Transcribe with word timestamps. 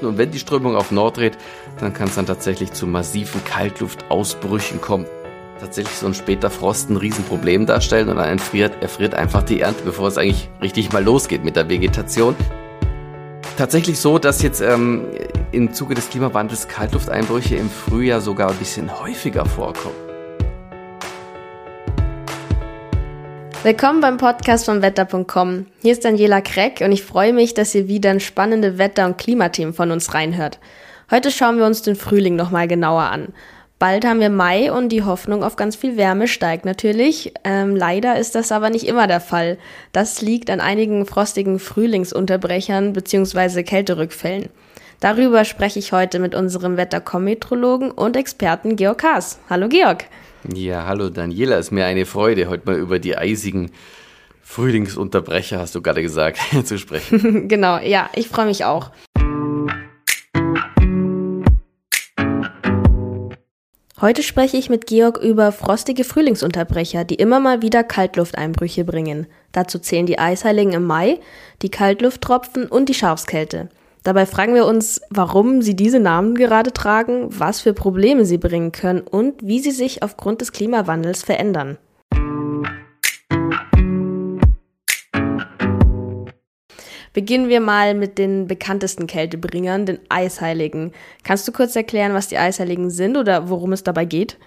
stattfinden. 0.00 0.06
Und 0.06 0.18
wenn 0.18 0.30
die 0.30 0.38
Strömung 0.38 0.76
auf 0.76 0.90
Nord 0.90 1.18
dreht, 1.18 1.38
dann 1.78 1.92
kann 1.92 2.08
es 2.08 2.14
dann 2.14 2.26
tatsächlich 2.26 2.72
zu 2.72 2.86
massiven 2.86 3.44
Kaltluftausbrüchen 3.44 4.80
kommen. 4.80 5.06
Tatsächlich 5.60 5.94
so 5.94 6.06
ein 6.06 6.14
später 6.14 6.48
Frost 6.48 6.88
ein 6.88 6.96
Riesenproblem 6.96 7.66
darstellen 7.66 8.08
und 8.08 8.16
dann 8.16 8.38
erfriert, 8.38 8.82
erfriert 8.82 9.14
einfach 9.14 9.42
die 9.42 9.60
Ernte, 9.60 9.82
bevor 9.84 10.08
es 10.08 10.16
eigentlich 10.16 10.48
richtig 10.62 10.92
mal 10.92 11.04
losgeht 11.04 11.44
mit 11.44 11.56
der 11.56 11.68
Vegetation. 11.68 12.34
Tatsächlich 13.58 13.98
so, 13.98 14.18
dass 14.18 14.40
jetzt 14.40 14.62
ähm, 14.62 15.04
im 15.52 15.74
Zuge 15.74 15.94
des 15.94 16.08
Klimawandels 16.08 16.66
Kaltlufteinbrüche 16.66 17.56
im 17.56 17.68
Frühjahr 17.68 18.22
sogar 18.22 18.50
ein 18.50 18.56
bisschen 18.56 18.90
häufiger 19.02 19.44
vorkommen. 19.44 20.09
Willkommen 23.62 24.00
beim 24.00 24.16
Podcast 24.16 24.64
von 24.64 24.80
Wetter.com. 24.80 25.66
Hier 25.82 25.92
ist 25.92 26.06
Daniela 26.06 26.40
Kreck 26.40 26.80
und 26.80 26.92
ich 26.92 27.02
freue 27.02 27.34
mich, 27.34 27.52
dass 27.52 27.74
ihr 27.74 27.88
wieder 27.88 28.10
in 28.10 28.18
spannende 28.18 28.78
Wetter- 28.78 29.04
und 29.04 29.18
Klimathemen 29.18 29.74
von 29.74 29.90
uns 29.90 30.14
reinhört. 30.14 30.58
Heute 31.10 31.30
schauen 31.30 31.58
wir 31.58 31.66
uns 31.66 31.82
den 31.82 31.94
Frühling 31.94 32.36
nochmal 32.36 32.68
genauer 32.68 33.02
an. 33.02 33.34
Bald 33.78 34.06
haben 34.06 34.20
wir 34.20 34.30
Mai 34.30 34.72
und 34.72 34.88
die 34.88 35.02
Hoffnung 35.02 35.44
auf 35.44 35.56
ganz 35.56 35.76
viel 35.76 35.98
Wärme 35.98 36.26
steigt 36.26 36.64
natürlich. 36.64 37.34
Ähm, 37.44 37.76
leider 37.76 38.18
ist 38.18 38.34
das 38.34 38.50
aber 38.50 38.70
nicht 38.70 38.86
immer 38.86 39.06
der 39.06 39.20
Fall. 39.20 39.58
Das 39.92 40.22
liegt 40.22 40.48
an 40.48 40.60
einigen 40.60 41.04
frostigen 41.04 41.58
Frühlingsunterbrechern 41.58 42.94
bzw. 42.94 43.62
Kälterückfällen. 43.62 44.48
Darüber 45.00 45.44
spreche 45.44 45.80
ich 45.80 45.92
heute 45.92 46.18
mit 46.18 46.34
unserem 46.34 46.78
Wetterkometrologen 46.78 47.90
und 47.90 48.16
Experten 48.16 48.76
Georg 48.76 49.02
Haas. 49.02 49.38
Hallo 49.50 49.68
Georg. 49.68 50.06
Ja, 50.48 50.86
hallo 50.86 51.10
Daniela, 51.10 51.58
ist 51.58 51.70
mir 51.70 51.84
eine 51.84 52.06
Freude, 52.06 52.48
heute 52.48 52.64
mal 52.64 52.78
über 52.78 52.98
die 52.98 53.16
eisigen 53.16 53.70
Frühlingsunterbrecher, 54.42 55.58
hast 55.58 55.74
du 55.74 55.82
gerade 55.82 56.02
gesagt, 56.02 56.38
zu 56.64 56.78
sprechen. 56.78 57.48
genau, 57.48 57.78
ja, 57.78 58.08
ich 58.14 58.28
freue 58.28 58.46
mich 58.46 58.64
auch. 58.64 58.90
Heute 64.00 64.22
spreche 64.22 64.56
ich 64.56 64.70
mit 64.70 64.86
Georg 64.86 65.18
über 65.18 65.52
frostige 65.52 66.04
Frühlingsunterbrecher, 66.04 67.04
die 67.04 67.16
immer 67.16 67.38
mal 67.38 67.60
wieder 67.60 67.84
Kaltlufteinbrüche 67.84 68.84
bringen. 68.84 69.26
Dazu 69.52 69.78
zählen 69.78 70.06
die 70.06 70.18
Eisheiligen 70.18 70.72
im 70.72 70.86
Mai, 70.86 71.20
die 71.60 71.70
Kaltlufttropfen 71.70 72.66
und 72.66 72.88
die 72.88 72.94
Schafskälte. 72.94 73.68
Dabei 74.02 74.24
fragen 74.24 74.54
wir 74.54 74.64
uns, 74.64 75.02
warum 75.10 75.60
sie 75.60 75.76
diese 75.76 76.00
Namen 76.00 76.34
gerade 76.34 76.72
tragen, 76.72 77.26
was 77.28 77.60
für 77.60 77.74
Probleme 77.74 78.24
sie 78.24 78.38
bringen 78.38 78.72
können 78.72 79.02
und 79.02 79.46
wie 79.46 79.60
sie 79.60 79.72
sich 79.72 80.02
aufgrund 80.02 80.40
des 80.40 80.52
Klimawandels 80.52 81.22
verändern. 81.22 81.76
Beginnen 87.12 87.48
wir 87.48 87.60
mal 87.60 87.94
mit 87.94 88.16
den 88.16 88.46
bekanntesten 88.46 89.06
Kältebringern, 89.06 89.84
den 89.84 89.98
Eisheiligen. 90.08 90.92
Kannst 91.24 91.46
du 91.46 91.52
kurz 91.52 91.76
erklären, 91.76 92.14
was 92.14 92.28
die 92.28 92.38
Eisheiligen 92.38 92.88
sind 92.88 93.18
oder 93.18 93.50
worum 93.50 93.72
es 93.72 93.82
dabei 93.82 94.06
geht? 94.06 94.38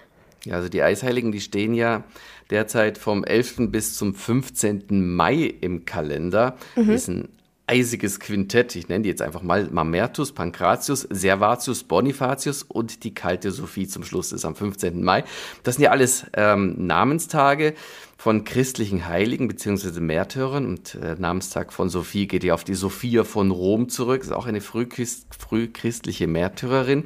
Ja, 0.44 0.56
also 0.56 0.68
die 0.68 0.82
Eisheiligen, 0.82 1.30
die 1.30 1.40
stehen 1.40 1.74
ja 1.74 2.02
derzeit 2.50 2.98
vom 2.98 3.22
11. 3.22 3.70
bis 3.70 3.94
zum 3.94 4.14
15. 4.14 5.14
Mai 5.14 5.54
im 5.60 5.84
Kalender. 5.84 6.56
Mhm. 6.74 6.86
Das 6.86 7.02
ist 7.02 7.08
ein 7.08 7.28
eisiges 7.66 8.20
Quintett. 8.20 8.76
Ich 8.76 8.88
nenne 8.88 9.02
die 9.02 9.08
jetzt 9.08 9.22
einfach 9.22 9.42
mal 9.42 9.68
Mamertus, 9.70 10.32
Pankratius, 10.32 11.06
Servatius, 11.10 11.84
Bonifatius 11.84 12.62
und 12.62 13.04
die 13.04 13.14
kalte 13.14 13.50
Sophie 13.50 13.86
zum 13.86 14.04
Schluss 14.04 14.32
ist 14.32 14.44
am 14.44 14.54
15. 14.54 15.02
Mai. 15.02 15.24
Das 15.62 15.76
sind 15.76 15.84
ja 15.84 15.90
alles 15.90 16.26
ähm, 16.34 16.86
Namenstage 16.86 17.74
von 18.16 18.44
christlichen 18.44 19.08
Heiligen 19.08 19.48
bzw. 19.48 20.00
Märtyrern 20.00 20.66
und 20.66 20.94
äh, 20.96 21.16
Namenstag 21.18 21.72
von 21.72 21.88
Sophie 21.88 22.26
geht 22.26 22.44
ja 22.44 22.54
auf 22.54 22.64
die 22.64 22.74
Sophia 22.74 23.24
von 23.24 23.50
Rom 23.50 23.88
zurück, 23.88 24.22
ist 24.22 24.32
auch 24.32 24.46
eine 24.46 24.60
frühchrist 24.60 25.26
frühchristliche 25.34 26.26
Märtyrerin. 26.26 27.04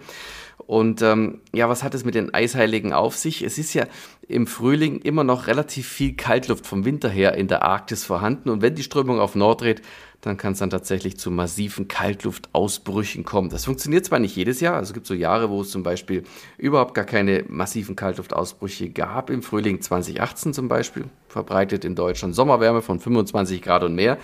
Und 0.69 1.01
ähm, 1.01 1.41
ja, 1.55 1.69
was 1.70 1.83
hat 1.83 1.95
es 1.95 2.05
mit 2.05 2.14
den 2.14 2.34
Eisheiligen 2.34 2.92
auf 2.92 3.17
sich? 3.17 3.42
Es 3.42 3.56
ist 3.56 3.73
ja 3.73 3.86
im 4.29 4.46
Frühling 4.46 4.98
immer 4.98 5.25
noch 5.25 5.46
relativ 5.46 5.89
viel 5.89 6.14
Kaltluft 6.14 6.67
vom 6.67 6.85
Winter 6.85 7.08
her 7.08 7.35
in 7.35 7.48
der 7.48 7.63
Arktis 7.63 8.05
vorhanden. 8.05 8.51
Und 8.51 8.61
wenn 8.61 8.75
die 8.75 8.83
Strömung 8.83 9.19
auf 9.19 9.35
Nord 9.35 9.63
dreht, 9.63 9.80
dann 10.20 10.36
kann 10.36 10.52
es 10.52 10.58
dann 10.58 10.70
tatsächlich 10.70 11.17
zu 11.17 11.30
massiven 11.30 11.86
Kaltluftausbrüchen 11.86 13.24
kommen. 13.24 13.51
Das 13.51 13.64
funktioniert 13.64 14.05
zwar 14.05 14.18
nicht 14.18 14.34
jedes 14.34 14.61
Jahr, 14.61 14.74
also 14.74 14.90
es 14.90 14.95
gibt 14.95 15.06
so 15.06 15.14
Jahre, 15.14 15.48
wo 15.51 15.61
es 15.61 15.70
zum 15.70 15.83
Beispiel 15.83 16.24
überhaupt 16.56 16.95
gar 16.95 17.05
keine 17.05 17.45
massiven 17.48 17.95
Kaltluftausbrüche 17.95 18.90
gab, 18.90 19.30
im 19.30 19.42
Frühling 19.42 19.80
2018 19.80 20.55
zum 20.55 20.68
Beispiel, 20.68 21.05
verbreitet 21.28 21.84
in 21.84 21.95
Deutschland 21.95 22.34
Sommerwärme 22.34 22.83
von 22.83 22.98
25 22.98 23.62
Grad 23.62 23.84
und 23.84 23.95
mehr. 23.95 24.18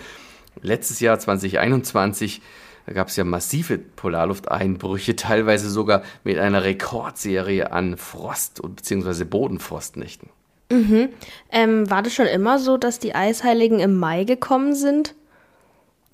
Letztes 0.61 0.99
Jahr 0.99 1.17
2021 1.19 2.41
da 2.85 2.93
gab 2.93 3.07
es 3.07 3.15
ja 3.15 3.23
massive 3.23 3.77
Polarlufteinbrüche, 3.77 5.15
teilweise 5.15 5.69
sogar 5.69 6.03
mit 6.23 6.37
einer 6.37 6.63
Rekordserie 6.63 7.71
an 7.71 7.97
Frost- 7.97 8.61
bzw. 8.61 9.23
Bodenfrostnächten. 9.23 10.29
Mhm. 10.71 11.09
Ähm, 11.51 11.89
war 11.89 12.01
das 12.01 12.13
schon 12.13 12.25
immer 12.25 12.59
so, 12.59 12.77
dass 12.77 12.99
die 12.99 13.13
Eisheiligen 13.13 13.79
im 13.79 13.97
Mai 13.97 14.23
gekommen 14.23 14.73
sind? 14.73 15.15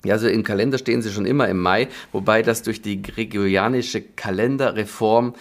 Ja, 0.04 0.14
also 0.14 0.28
im 0.28 0.42
Kalender 0.42 0.78
stehen 0.78 1.02
sie 1.02 1.12
schon 1.12 1.26
immer 1.26 1.48
im 1.48 1.60
Mai, 1.60 1.88
wobei 2.10 2.42
das 2.42 2.62
durch 2.62 2.82
die 2.82 3.02
gregorianische 3.02 4.02
Kalenderreform 4.02 5.34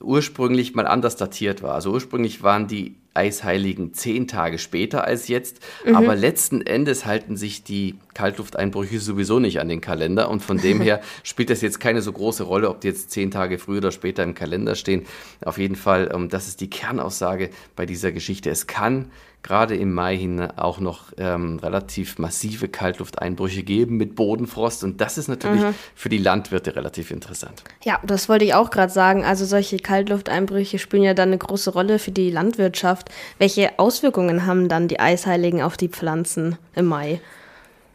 ursprünglich 0.00 0.74
mal 0.74 0.86
anders 0.86 1.16
datiert 1.16 1.62
war. 1.62 1.74
Also 1.74 1.92
ursprünglich 1.92 2.42
waren 2.42 2.66
die 2.66 2.96
Eisheiligen 3.14 3.92
zehn 3.94 4.26
Tage 4.26 4.58
später 4.58 5.04
als 5.04 5.28
jetzt, 5.28 5.60
mhm. 5.84 5.96
aber 5.96 6.16
letzten 6.16 6.62
Endes 6.62 7.04
halten 7.04 7.36
sich 7.36 7.62
die 7.62 7.96
Kaltlufteinbrüche 8.14 9.00
sowieso 9.00 9.38
nicht 9.38 9.60
an 9.60 9.68
den 9.68 9.80
Kalender 9.80 10.30
und 10.30 10.42
von 10.42 10.58
dem 10.58 10.80
her 10.82 11.00
spielt 11.22 11.50
das 11.50 11.60
jetzt 11.60 11.80
keine 11.80 12.02
so 12.02 12.12
große 12.12 12.44
Rolle, 12.44 12.68
ob 12.70 12.80
die 12.80 12.88
jetzt 12.88 13.10
zehn 13.10 13.30
Tage 13.30 13.58
früher 13.58 13.78
oder 13.78 13.92
später 13.92 14.22
im 14.22 14.34
Kalender 14.34 14.74
stehen. 14.74 15.06
Auf 15.44 15.58
jeden 15.58 15.76
Fall, 15.76 16.10
ähm, 16.14 16.28
das 16.28 16.48
ist 16.48 16.60
die 16.60 16.70
Kernaussage 16.70 17.50
bei 17.76 17.86
dieser 17.86 18.12
Geschichte. 18.12 18.50
Es 18.50 18.66
kann 18.66 19.10
gerade 19.42 19.76
im 19.76 19.92
Mai 19.92 20.16
hin 20.16 20.40
auch 20.56 20.78
noch 20.78 21.12
ähm, 21.18 21.58
relativ 21.58 22.18
massive 22.18 22.68
Kaltlufteinbrüche 22.68 23.62
geben 23.62 23.96
mit 23.96 24.14
Bodenfrost. 24.14 24.84
Und 24.84 25.00
das 25.00 25.18
ist 25.18 25.28
natürlich 25.28 25.62
mhm. 25.62 25.74
für 25.94 26.08
die 26.08 26.18
Landwirte 26.18 26.76
relativ 26.76 27.10
interessant. 27.10 27.64
Ja, 27.84 27.98
das 28.04 28.28
wollte 28.28 28.44
ich 28.44 28.54
auch 28.54 28.70
gerade 28.70 28.92
sagen. 28.92 29.24
Also 29.24 29.44
solche 29.44 29.78
Kaltlufteinbrüche 29.78 30.78
spielen 30.78 31.02
ja 31.02 31.14
dann 31.14 31.30
eine 31.30 31.38
große 31.38 31.70
Rolle 31.70 31.98
für 31.98 32.12
die 32.12 32.30
Landwirtschaft. 32.30 33.01
Welche 33.38 33.78
Auswirkungen 33.78 34.46
haben 34.46 34.68
dann 34.68 34.88
die 34.88 35.00
Eisheiligen 35.00 35.62
auf 35.62 35.76
die 35.76 35.88
Pflanzen 35.88 36.58
im 36.74 36.86
Mai? 36.86 37.20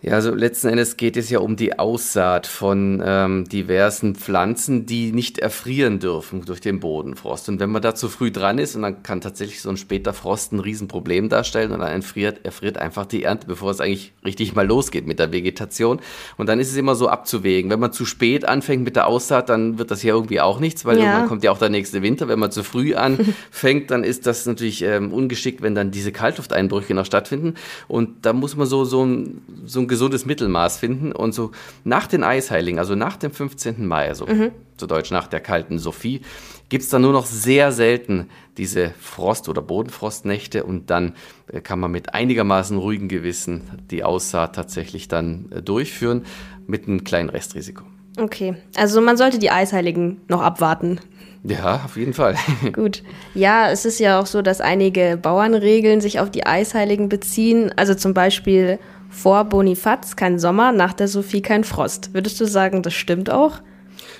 Ja, 0.03 0.13
also 0.13 0.33
letzten 0.33 0.67
Endes 0.67 0.95
geht 0.95 1.17
es 1.17 1.31
ja 1.31 1.39
um 1.39 1.55
die 1.55 1.79
Aussaat 1.79 2.45
von 2.45 3.01
ähm, 3.03 3.49
diversen 3.49 4.13
Pflanzen, 4.13 4.85
die 4.85 5.11
nicht 5.11 5.39
erfrieren 5.39 5.97
dürfen 5.97 6.45
durch 6.45 6.61
den 6.61 6.79
Bodenfrost. 6.79 7.49
Und 7.49 7.59
wenn 7.59 7.71
man 7.71 7.81
da 7.81 7.95
zu 7.95 8.07
früh 8.07 8.31
dran 8.31 8.59
ist, 8.59 8.75
und 8.75 8.83
dann 8.83 9.01
kann 9.01 9.21
tatsächlich 9.21 9.59
so 9.59 9.69
ein 9.69 9.77
später 9.77 10.13
Frost 10.13 10.53
ein 10.53 10.59
Riesenproblem 10.59 11.29
darstellen 11.29 11.71
und 11.71 11.79
dann 11.79 11.91
erfriert, 11.91 12.45
erfriert 12.45 12.77
einfach 12.77 13.07
die 13.07 13.23
Ernte, 13.23 13.47
bevor 13.47 13.71
es 13.71 13.81
eigentlich 13.81 14.13
richtig 14.23 14.53
mal 14.53 14.67
losgeht 14.67 15.07
mit 15.07 15.17
der 15.17 15.31
Vegetation. 15.31 15.99
Und 16.37 16.47
dann 16.47 16.59
ist 16.59 16.69
es 16.69 16.77
immer 16.77 16.93
so 16.93 17.09
abzuwägen. 17.09 17.71
Wenn 17.71 17.79
man 17.79 17.91
zu 17.91 18.05
spät 18.05 18.47
anfängt 18.47 18.83
mit 18.83 18.95
der 18.95 19.07
Aussaat, 19.07 19.49
dann 19.49 19.79
wird 19.79 19.89
das 19.89 20.03
ja 20.03 20.13
irgendwie 20.13 20.41
auch 20.41 20.59
nichts, 20.59 20.85
weil 20.85 20.99
ja. 20.99 21.19
dann 21.19 21.27
kommt 21.27 21.43
ja 21.43 21.51
auch 21.51 21.57
der 21.57 21.69
nächste 21.69 22.03
Winter. 22.03 22.27
Wenn 22.27 22.37
man 22.37 22.51
zu 22.51 22.63
früh 22.63 22.93
anfängt, 22.93 23.89
dann 23.89 24.03
ist 24.03 24.27
das 24.27 24.45
natürlich 24.45 24.83
ähm, 24.83 25.11
ungeschickt, 25.11 25.63
wenn 25.63 25.73
dann 25.73 25.89
diese 25.89 26.11
Kaltlufteinbrüche 26.11 26.93
noch 26.93 27.05
stattfinden. 27.05 27.55
Und 27.87 28.27
da 28.27 28.33
muss 28.33 28.55
man 28.55 28.67
so, 28.67 28.85
so 28.85 29.03
ein, 29.03 29.41
so 29.65 29.79
ein 29.79 29.86
gesundes 29.87 30.25
Mittelmaß 30.25 30.77
finden. 30.77 31.11
Und 31.11 31.33
so 31.33 31.51
nach 31.83 32.07
den 32.07 32.23
Eisheiligen, 32.23 32.79
also 32.79 32.95
nach 32.95 33.17
dem 33.17 33.31
15. 33.31 33.85
Mai, 33.85 34.07
also 34.07 34.25
mhm. 34.25 34.51
zu 34.77 34.87
Deutsch 34.87 35.11
nach 35.11 35.27
der 35.27 35.39
kalten 35.39 35.79
Sophie, 35.79 36.21
gibt 36.69 36.83
es 36.83 36.89
dann 36.89 37.01
nur 37.01 37.13
noch 37.13 37.25
sehr 37.25 37.71
selten 37.71 38.29
diese 38.57 38.91
Frost- 38.99 39.47
oder 39.49 39.61
Bodenfrostnächte 39.61 40.63
und 40.63 40.89
dann 40.89 41.13
äh, 41.51 41.61
kann 41.61 41.79
man 41.79 41.91
mit 41.91 42.13
einigermaßen 42.13 42.77
ruhigem 42.77 43.07
Gewissen 43.07 43.61
die 43.89 44.03
Aussaat 44.03 44.55
tatsächlich 44.55 45.07
dann 45.07 45.51
äh, 45.51 45.61
durchführen 45.61 46.25
mit 46.65 46.87
einem 46.87 47.03
kleinen 47.03 47.29
Restrisiko. 47.29 47.83
Okay, 48.19 48.55
also 48.75 48.99
man 48.99 49.15
sollte 49.15 49.37
die 49.37 49.51
Eisheiligen 49.51 50.21
noch 50.27 50.41
abwarten. 50.41 50.99
Ja, 51.43 51.81
auf 51.85 51.97
jeden 51.97 52.13
Fall. 52.13 52.35
Gut. 52.73 53.03
Ja, 53.35 53.69
es 53.69 53.85
ist 53.85 53.99
ja 53.99 54.19
auch 54.19 54.25
so, 54.25 54.41
dass 54.41 54.59
einige 54.59 55.17
Bauernregeln 55.21 56.01
sich 56.01 56.19
auf 56.19 56.31
die 56.31 56.45
Eisheiligen 56.45 57.09
beziehen. 57.09 57.71
Also 57.75 57.93
zum 57.93 58.13
Beispiel 58.13 58.79
vor 59.09 59.45
Bonifaz 59.45 60.15
kein 60.15 60.39
Sommer, 60.39 60.71
nach 60.71 60.93
der 60.93 61.07
Sophie 61.07 61.41
kein 61.41 61.63
Frost. 61.63 62.13
Würdest 62.13 62.39
du 62.39 62.45
sagen, 62.45 62.83
das 62.83 62.93
stimmt 62.93 63.29
auch? 63.29 63.61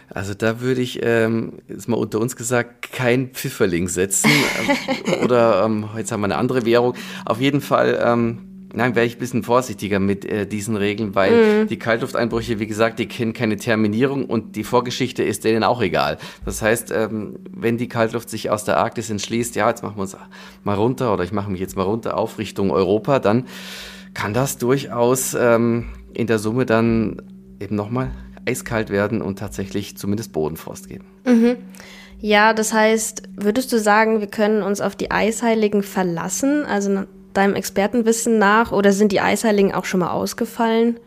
Also 0.10 0.34
da 0.34 0.62
würde 0.62 0.81
ich, 0.81 1.00
ähm, 1.04 1.54
ist 1.68 1.88
mal 1.88 1.98
unter 1.98 2.19
uns 2.19 2.36
gesagt, 2.36 2.92
kein 2.92 3.30
Pfifferling 3.30 3.88
setzen. 3.88 4.31
Oder 5.24 5.63
ähm, 5.66 5.88
jetzt 5.98 6.12
haben 6.12 6.22
wir 6.22 6.25
eine 6.25 6.38
andere 6.38 6.66
Währung. 6.66 6.94
Auf 7.25 7.42
jeden 7.42 7.60
Fall, 7.60 8.00
ähm, 8.01 8.69
nein, 8.74 8.95
wäre 8.95 9.06
ich 9.06 9.18
ein 9.18 9.19
bisschen 9.19 9.44
vorsichtiger 9.44 10.00
mit 10.00 10.24
äh, 10.24 10.48
diesen 10.48 10.78
Regeln, 10.78 11.13
weil 11.13 11.66
mm. 11.66 11.68
die 11.68 11.78
Kaltlufteinbrüche, 11.78 12.60
wie 12.60 12.68
gesagt, 12.68 13.00
die 13.00 13.07
kennen 13.07 13.33
keine 13.33 13.57
Terminierung 13.57 14.25
und 14.25 14.56
die 14.56 14.63
Vorgeschichte 14.63 15.24
ist 15.24 15.44
denen 15.44 15.63
auch 15.66 15.81
egal. 15.81 16.18
Das 16.45 16.62
heißt, 16.62 16.92
ähm, 16.92 17.40
wenn 17.51 17.78
die 17.78 17.90
Kaltluft 17.90 18.30
sich 18.30 18.50
aus 18.50 18.63
der 18.63 18.78
Arktis 18.78 19.10
entschließt, 19.10 19.57
ja, 19.57 19.68
jetzt 19.68 19.83
machen 19.83 19.98
wir 19.98 20.04
uns 20.04 20.16
mal 20.63 20.75
runter 20.75 21.13
oder 21.13 21.25
ich 21.25 21.33
mache 21.33 21.51
mich 21.51 21.60
jetzt 21.60 21.75
mal 21.75 21.83
runter 21.83 22.18
auf 22.18 22.38
Richtung 22.38 22.72
Europa, 22.72 23.19
dann 23.19 23.45
kann 24.18 24.34
das 24.34 24.58
durchaus 24.58 25.36
ähm, 25.36 25.90
in 26.14 26.25
der 26.25 26.40
Summe 26.40 26.66
dann 26.66 27.22
eben 27.60 27.75
nochmal 27.75 28.10
eiskalt 28.48 28.90
werden 28.90 29.22
und 29.22 29.38
tatsächlich 29.38 29.96
zumindest 29.96 30.34
Bodenfrost 30.34 30.90
geben. 30.90 31.06
Mhm. 31.24 31.58
Ja, 32.19 32.54
das 32.54 32.74
heißt, 32.74 33.30
würdest 33.36 33.72
du 33.72 33.78
sagen, 33.78 34.19
wir 34.19 34.28
können 34.28 34.64
uns 34.64 34.81
auf 34.81 34.96
die 34.96 35.12
Eisheiligen 35.12 35.84
verlassen, 35.84 36.66
also 36.66 37.04
deinem 37.34 37.54
Expertenwissen 37.54 38.40
nach, 38.40 38.72
oder 38.72 38.92
sind 38.92 39.12
die 39.12 39.22
Eisheiligen 39.22 39.72
auch 39.72 39.86
schon 39.86 40.00
mal 40.00 40.10
ausgefallen? 40.10 41.00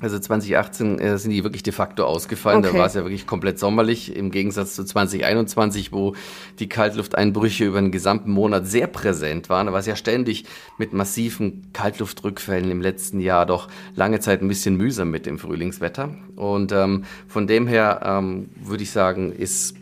Also 0.00 0.18
2018 0.18 0.98
äh, 0.98 1.16
sind 1.16 1.30
die 1.30 1.42
wirklich 1.42 1.62
de 1.62 1.72
facto 1.72 2.04
ausgefallen. 2.04 2.58
Okay. 2.58 2.72
Da 2.72 2.78
war 2.78 2.86
es 2.86 2.92
ja 2.92 3.02
wirklich 3.02 3.26
komplett 3.26 3.58
sommerlich, 3.58 4.14
im 4.14 4.30
Gegensatz 4.30 4.74
zu 4.74 4.84
2021, 4.84 5.90
wo 5.90 6.14
die 6.58 6.68
Kaltlufteinbrüche 6.68 7.64
über 7.64 7.80
den 7.80 7.92
gesamten 7.92 8.30
Monat 8.30 8.66
sehr 8.66 8.88
präsent 8.88 9.48
waren. 9.48 9.66
Da 9.66 9.72
war 9.72 9.80
es 9.80 9.86
ja 9.86 9.96
ständig 9.96 10.44
mit 10.76 10.92
massiven 10.92 11.72
Kaltluftrückfällen 11.72 12.70
im 12.70 12.82
letzten 12.82 13.20
Jahr 13.20 13.46
doch 13.46 13.68
lange 13.94 14.20
Zeit 14.20 14.42
ein 14.42 14.48
bisschen 14.48 14.76
mühsam 14.76 15.10
mit 15.10 15.24
dem 15.24 15.38
Frühlingswetter. 15.38 16.10
Und 16.36 16.72
ähm, 16.72 17.04
von 17.26 17.46
dem 17.46 17.66
her 17.66 18.02
ähm, 18.04 18.50
würde 18.62 18.82
ich 18.82 18.90
sagen, 18.90 19.32
ist 19.32 19.76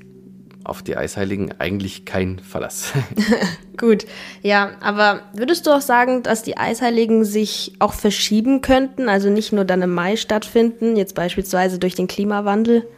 auf 0.64 0.82
die 0.82 0.96
Eisheiligen 0.96 1.55
eigentlich 1.58 2.05
kein 2.05 2.38
Verlass. 2.38 2.93
Gut, 3.76 4.06
ja, 4.43 4.72
aber 4.81 5.20
würdest 5.34 5.66
du 5.66 5.70
auch 5.70 5.81
sagen, 5.81 6.22
dass 6.22 6.43
die 6.43 6.56
Eisheiligen 6.56 7.25
sich 7.25 7.75
auch 7.78 7.93
verschieben 7.93 8.62
könnten, 8.62 9.08
also 9.08 9.28
nicht 9.31 9.52
nur 9.52 9.64
dann 9.64 9.82
im 9.82 9.93
Mai 9.93 10.16
stattfinden, 10.16 10.96
jetzt 10.96 11.14
beispielsweise 11.14 11.78
durch 11.78 11.94
den 11.94 12.08
Klimawandel? 12.08 12.88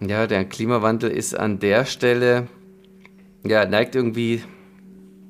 Ja, 0.00 0.26
der 0.26 0.44
Klimawandel 0.44 1.10
ist 1.10 1.38
an 1.38 1.58
der 1.58 1.84
Stelle, 1.84 2.46
ja, 3.44 3.66
neigt 3.66 3.94
irgendwie, 3.94 4.42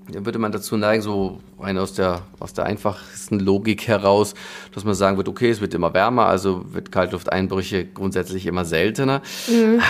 würde 0.09 0.39
man 0.39 0.53
dazu 0.53 0.77
neigen, 0.77 1.03
so 1.03 1.41
rein 1.59 1.79
aus 1.79 1.95
der, 1.95 2.23
aus 2.39 2.53
der 2.53 2.67
einfachsten 2.67 3.39
Logik 3.39 3.87
heraus, 3.87 4.35
dass 4.75 4.85
man 4.85 4.95
sagen 4.95 5.17
wird, 5.17 5.29
okay, 5.29 5.51
es 5.51 5.61
wird 5.61 5.75
immer 5.75 5.95
wärmer, 5.95 6.27
also 6.27 6.65
wird 6.73 6.93
Kaltlufteinbrüche 6.93 7.87
grundsätzlich 7.87 8.47
immer 8.47 8.65
seltener. 8.65 9.23
Mhm. 9.49 9.81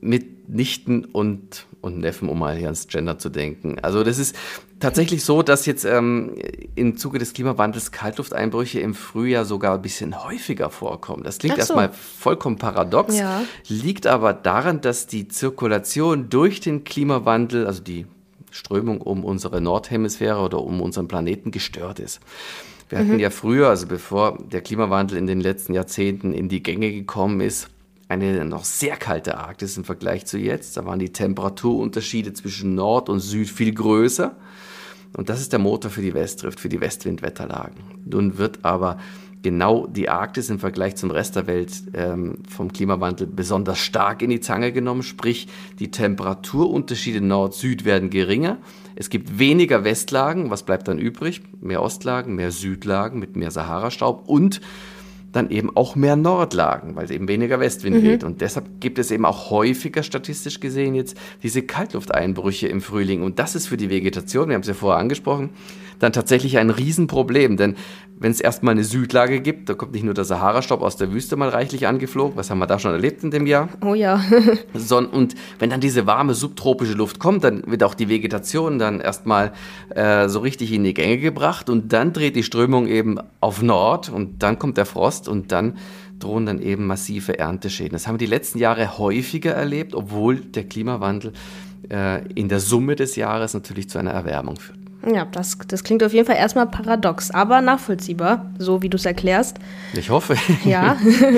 Mit 0.00 0.37
Nichten 0.48 1.04
und, 1.04 1.66
und 1.80 1.98
Neffen, 1.98 2.28
um 2.28 2.38
mal 2.38 2.56
hier 2.56 2.66
ans 2.66 2.88
Gender 2.88 3.18
zu 3.18 3.28
denken. 3.28 3.78
Also 3.80 4.02
das 4.02 4.18
ist 4.18 4.34
tatsächlich 4.80 5.24
so, 5.24 5.42
dass 5.42 5.66
jetzt 5.66 5.84
ähm, 5.84 6.34
im 6.74 6.96
Zuge 6.96 7.18
des 7.18 7.34
Klimawandels 7.34 7.92
Kaltlufteinbrüche 7.92 8.80
im 8.80 8.94
Frühjahr 8.94 9.44
sogar 9.44 9.74
ein 9.74 9.82
bisschen 9.82 10.24
häufiger 10.24 10.70
vorkommen. 10.70 11.22
Das 11.22 11.38
klingt 11.38 11.56
so. 11.56 11.60
erstmal 11.60 11.90
vollkommen 11.92 12.56
paradox, 12.56 13.18
ja. 13.18 13.42
liegt 13.68 14.06
aber 14.06 14.32
daran, 14.32 14.80
dass 14.80 15.06
die 15.06 15.28
Zirkulation 15.28 16.30
durch 16.30 16.60
den 16.60 16.84
Klimawandel, 16.84 17.66
also 17.66 17.82
die 17.82 18.06
Strömung 18.50 19.00
um 19.02 19.24
unsere 19.24 19.60
Nordhemisphäre 19.60 20.40
oder 20.40 20.62
um 20.62 20.80
unseren 20.80 21.08
Planeten 21.08 21.50
gestört 21.50 22.00
ist. 22.00 22.20
Wir 22.88 22.98
hatten 22.98 23.14
mhm. 23.14 23.20
ja 23.20 23.28
früher, 23.28 23.68
also 23.68 23.86
bevor 23.86 24.38
der 24.38 24.62
Klimawandel 24.62 25.18
in 25.18 25.26
den 25.26 25.40
letzten 25.40 25.74
Jahrzehnten 25.74 26.32
in 26.32 26.48
die 26.48 26.62
Gänge 26.62 26.90
gekommen 26.90 27.42
ist, 27.42 27.68
eine 28.08 28.44
noch 28.44 28.64
sehr 28.64 28.96
kalte 28.96 29.36
Arktis 29.38 29.76
im 29.76 29.84
Vergleich 29.84 30.26
zu 30.26 30.38
jetzt. 30.38 30.76
Da 30.76 30.86
waren 30.86 30.98
die 30.98 31.12
Temperaturunterschiede 31.12 32.32
zwischen 32.32 32.74
Nord 32.74 33.08
und 33.08 33.20
Süd 33.20 33.48
viel 33.48 33.74
größer. 33.74 34.34
Und 35.16 35.28
das 35.28 35.40
ist 35.40 35.52
der 35.52 35.58
Motor 35.58 35.90
für 35.90 36.02
die 36.02 36.14
Westdrift, 36.14 36.60
für 36.60 36.68
die 36.68 36.80
Westwindwetterlagen. 36.80 37.76
Nun 38.04 38.38
wird 38.38 38.64
aber 38.64 38.98
genau 39.42 39.86
die 39.86 40.08
Arktis 40.08 40.50
im 40.50 40.58
Vergleich 40.58 40.96
zum 40.96 41.10
Rest 41.10 41.36
der 41.36 41.46
Welt 41.46 41.72
ähm, 41.94 42.38
vom 42.48 42.72
Klimawandel 42.72 43.26
besonders 43.26 43.78
stark 43.78 44.22
in 44.22 44.30
die 44.30 44.40
Zange 44.40 44.72
genommen. 44.72 45.02
Sprich, 45.02 45.48
die 45.78 45.90
Temperaturunterschiede 45.90 47.20
Nord-Süd 47.20 47.84
werden 47.84 48.10
geringer. 48.10 48.58
Es 48.96 49.10
gibt 49.10 49.38
weniger 49.38 49.84
Westlagen. 49.84 50.50
Was 50.50 50.62
bleibt 50.62 50.88
dann 50.88 50.98
übrig? 50.98 51.42
Mehr 51.60 51.82
Ostlagen, 51.82 52.34
mehr 52.34 52.50
Südlagen 52.50 53.18
mit 53.18 53.36
mehr 53.36 53.50
Sahara-Staub 53.50 54.28
und 54.28 54.60
dann 55.32 55.50
eben 55.50 55.76
auch 55.76 55.94
mehr 55.94 56.16
Nordlagen, 56.16 56.96
weil 56.96 57.04
es 57.04 57.10
eben 57.10 57.28
weniger 57.28 57.60
Westwind 57.60 57.96
mhm. 57.96 58.02
weht. 58.02 58.24
Und 58.24 58.40
deshalb 58.40 58.80
gibt 58.80 58.98
es 58.98 59.10
eben 59.10 59.24
auch 59.24 59.50
häufiger 59.50 60.02
statistisch 60.02 60.60
gesehen 60.60 60.94
jetzt 60.94 61.16
diese 61.42 61.62
Kaltlufteinbrüche 61.62 62.68
im 62.68 62.80
Frühling. 62.80 63.22
Und 63.22 63.38
das 63.38 63.54
ist 63.54 63.66
für 63.66 63.76
die 63.76 63.90
Vegetation, 63.90 64.48
wir 64.48 64.54
haben 64.54 64.62
es 64.62 64.68
ja 64.68 64.74
vorher 64.74 64.98
angesprochen, 64.98 65.50
dann 65.98 66.12
tatsächlich 66.12 66.58
ein 66.58 66.70
Riesenproblem. 66.70 67.56
Denn 67.56 67.76
wenn 68.20 68.32
es 68.32 68.40
erstmal 68.40 68.72
eine 68.72 68.84
Südlage 68.84 69.40
gibt, 69.40 69.68
da 69.68 69.74
kommt 69.74 69.92
nicht 69.92 70.04
nur 70.04 70.14
der 70.14 70.24
Sahara-Staub 70.24 70.82
aus 70.82 70.96
der 70.96 71.12
Wüste 71.12 71.36
mal 71.36 71.48
reichlich 71.48 71.86
angeflogen, 71.86 72.36
was 72.36 72.50
haben 72.50 72.58
wir 72.58 72.66
da 72.66 72.78
schon 72.78 72.92
erlebt 72.92 73.22
in 73.22 73.30
dem 73.30 73.46
Jahr? 73.46 73.68
Oh 73.84 73.94
ja. 73.94 74.20
Son 74.74 75.06
und 75.06 75.34
wenn 75.58 75.70
dann 75.70 75.80
diese 75.80 76.06
warme 76.06 76.34
subtropische 76.34 76.94
Luft 76.94 77.18
kommt, 77.18 77.44
dann 77.44 77.62
wird 77.66 77.82
auch 77.82 77.94
die 77.94 78.08
Vegetation 78.08 78.78
dann 78.78 79.00
erstmal 79.00 79.52
äh, 79.94 80.28
so 80.28 80.40
richtig 80.40 80.72
in 80.72 80.84
die 80.84 80.94
Gänge 80.94 81.18
gebracht 81.18 81.70
und 81.70 81.92
dann 81.92 82.12
dreht 82.12 82.36
die 82.36 82.42
Strömung 82.42 82.88
eben 82.88 83.18
auf 83.40 83.62
Nord 83.62 84.08
und 84.08 84.42
dann 84.42 84.58
kommt 84.58 84.76
der 84.76 84.86
Frost 84.86 85.28
und 85.28 85.52
dann 85.52 85.78
drohen 86.18 86.46
dann 86.46 86.60
eben 86.60 86.86
massive 86.86 87.38
Ernteschäden. 87.38 87.92
Das 87.92 88.06
haben 88.06 88.14
wir 88.14 88.26
die 88.26 88.26
letzten 88.26 88.58
Jahre 88.58 88.98
häufiger 88.98 89.52
erlebt, 89.52 89.94
obwohl 89.94 90.36
der 90.36 90.64
Klimawandel 90.64 91.32
äh, 91.90 92.26
in 92.32 92.48
der 92.48 92.58
Summe 92.58 92.96
des 92.96 93.16
Jahres 93.16 93.54
natürlich 93.54 93.88
zu 93.88 93.98
einer 93.98 94.10
Erwärmung 94.10 94.56
führt. 94.56 94.87
Ja, 95.06 95.26
das, 95.30 95.56
das 95.68 95.84
klingt 95.84 96.02
auf 96.02 96.12
jeden 96.12 96.26
Fall 96.26 96.36
erstmal 96.36 96.66
paradox, 96.66 97.30
aber 97.30 97.60
nachvollziehbar, 97.60 98.46
so 98.58 98.82
wie 98.82 98.88
du 98.88 98.96
es 98.96 99.06
erklärst. 99.06 99.58
Ich 99.94 100.10
hoffe. 100.10 100.36
Ja, 100.64 100.96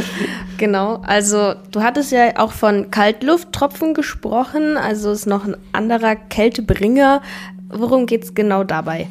genau. 0.59 1.03
Also 1.07 1.55
du 1.71 1.83
hattest 1.83 2.11
ja 2.11 2.39
auch 2.39 2.53
von 2.53 2.91
Kaltlufttropfen 2.91 3.95
gesprochen, 3.95 4.77
also 4.77 5.11
ist 5.11 5.27
noch 5.27 5.45
ein 5.45 5.57
anderer 5.73 6.17
Kältebringer. 6.17 7.21
Worum 7.69 8.07
geht 8.07 8.25
es 8.25 8.35
genau 8.35 8.65
dabei? 8.65 9.09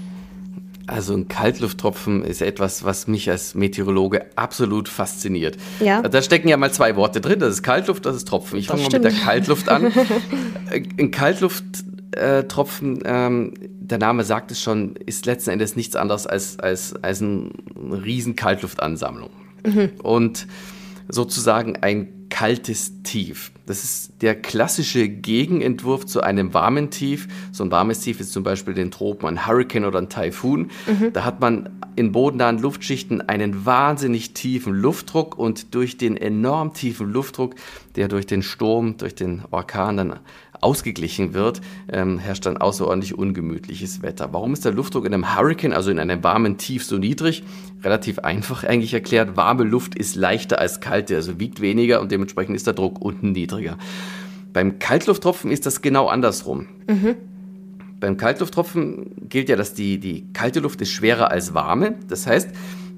Also 0.90 1.14
ein 1.14 1.28
Kaltlufttropfen 1.28 2.24
ist 2.24 2.42
etwas, 2.42 2.84
was 2.84 3.08
mich 3.08 3.30
als 3.30 3.54
Meteorologe 3.54 4.26
absolut 4.36 4.90
fasziniert. 4.90 5.58
Ja. 5.80 6.02
Da 6.02 6.22
stecken 6.22 6.48
ja 6.48 6.58
mal 6.58 6.72
zwei 6.72 6.96
Worte 6.96 7.22
drin, 7.22 7.40
das 7.40 7.54
ist 7.54 7.64
Kaltluft, 7.64 8.06
das 8.08 8.16
ist 8.16 8.28
Tropfen. 8.28 8.58
Ich 8.58 8.68
fange 8.68 8.82
mal 8.82 8.90
mit 8.92 9.04
der 9.04 9.12
Kaltluft 9.12 9.70
an. 9.70 9.92
ein 10.98 11.12
Kaltlufttropfen, 12.12 13.00
ähm, 13.06 13.54
der 13.62 13.98
Name 13.98 14.24
sagt 14.24 14.52
es 14.52 14.62
schon, 14.62 14.96
ist 14.96 15.26
letzten 15.26 15.52
Endes 15.52 15.76
nichts 15.76 15.96
anderes 15.96 16.28
als, 16.28 16.60
als, 16.60 16.96
als 17.04 17.22
eine 17.22 17.52
riesen 18.04 18.36
Kaltluftansammlung. 18.36 19.30
Mhm. 19.66 19.92
Und 20.02 20.48
sozusagen 21.08 21.78
ein 21.78 22.28
kaltes 22.30 23.02
Tief. 23.02 23.52
Das 23.66 23.84
ist 23.84 24.22
der 24.22 24.36
klassische 24.36 25.10
Gegenentwurf 25.10 26.06
zu 26.06 26.22
einem 26.22 26.54
warmen 26.54 26.92
Tief. 26.92 27.28
So 27.52 27.64
ein 27.64 27.72
warmes 27.72 28.02
Tief 28.02 28.20
ist 28.20 28.32
zum 28.32 28.44
Beispiel 28.44 28.76
den 28.76 28.92
Tropen 28.92 29.28
ein 29.28 29.48
Hurricane 29.48 29.86
oder 29.86 30.00
ein 30.00 30.10
Taifun. 30.10 30.70
Mhm. 30.88 31.14
Da 31.14 31.26
hat 31.26 31.40
man 31.40 31.70
in 31.96 32.12
bodennahen 32.12 32.60
Luftschichten 32.60 33.28
einen 33.28 33.66
wahnsinnig 33.66 34.34
tiefen 34.34 34.74
Luftdruck 34.74 35.38
und 35.38 35.74
durch 35.74 35.98
den 35.98 36.18
enorm 36.18 36.74
tiefen 36.74 37.12
Luftdruck, 37.12 37.56
der 37.96 38.08
durch 38.08 38.26
den 38.26 38.44
Sturm, 38.44 38.98
durch 38.98 39.16
den 39.16 39.42
Orkan 39.52 39.98
dann 39.98 40.20
ausgeglichen 40.62 41.34
wird, 41.34 41.62
ähm, 41.92 42.20
herrscht 42.20 42.46
dann 42.46 42.58
außerordentlich 42.58 43.18
ungemütliches 43.18 44.02
Wetter. 44.02 44.30
Warum 44.32 44.54
ist 44.54 44.66
der 44.66 44.72
Luftdruck 44.72 45.06
in 45.06 45.14
einem 45.14 45.36
Hurricane, 45.36 45.74
also 45.74 45.92
in 45.92 46.00
einem 46.00 46.24
warmen 46.24 46.58
Tief, 46.58 46.84
so 46.84 46.98
niedrig? 46.98 47.44
Relativ 47.84 48.20
einfach 48.20 48.64
eigentlich 48.64 48.94
erklärt. 48.94 49.38
Warme 49.38 49.64
Luft 49.64 49.96
ist 49.96 50.16
leichter 50.16 50.60
als 50.60 50.82
kalte, 50.82 51.16
also 51.16 51.40
wiegt 51.40 51.62
weniger 51.62 52.02
und 52.02 52.12
dementsprechend 52.12 52.56
ist 52.56 52.68
der 52.68 52.74
Druck 52.74 53.02
unten 53.02 53.32
niedriger. 53.32 53.78
Beim 54.52 54.80
Kaltlufttropfen 54.80 55.52
ist 55.52 55.66
das 55.66 55.82
genau 55.82 56.08
andersrum. 56.08 56.68
Mhm. 56.88 57.16
Beim 58.00 58.18
Kaltlufttropfen 58.18 59.12
gilt 59.30 59.50
ja, 59.50 59.56
dass 59.56 59.74
die, 59.74 60.00
die 60.00 60.26
kalte 60.34 60.62
Luft 60.62 60.82
ist 60.82 60.92
schwerer 60.92 61.32
als 61.32 61.54
warme. 61.54 61.96
Das 62.08 62.28
heißt, 62.28 62.50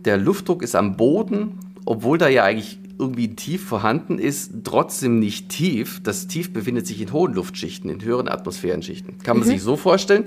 der 0.06 0.18
Luftdruck 0.18 0.63
ist 0.63 0.75
am 0.75 0.96
Boden, 0.96 1.60
obwohl 1.86 2.18
da 2.18 2.27
ja 2.27 2.44
eigentlich 2.44 2.80
irgendwie 3.01 3.27
ein 3.27 3.36
Tief 3.36 3.65
vorhanden 3.65 4.20
ist, 4.20 4.51
trotzdem 4.63 5.20
nicht 5.20 5.50
tief. 5.50 6.01
Das 6.03 6.27
Tief 6.27 6.53
befindet 6.53 6.88
sich 6.88 7.01
in 7.01 7.12
hohen 7.12 7.34
Luftschichten, 7.34 7.89
in 7.89 8.03
höheren 8.03 8.29
Atmosphärenschichten. 8.29 9.17
Kann 9.24 9.38
man 9.38 9.48
mhm. 9.48 9.51
sich 9.51 9.62
so 9.62 9.75
vorstellen. 9.75 10.25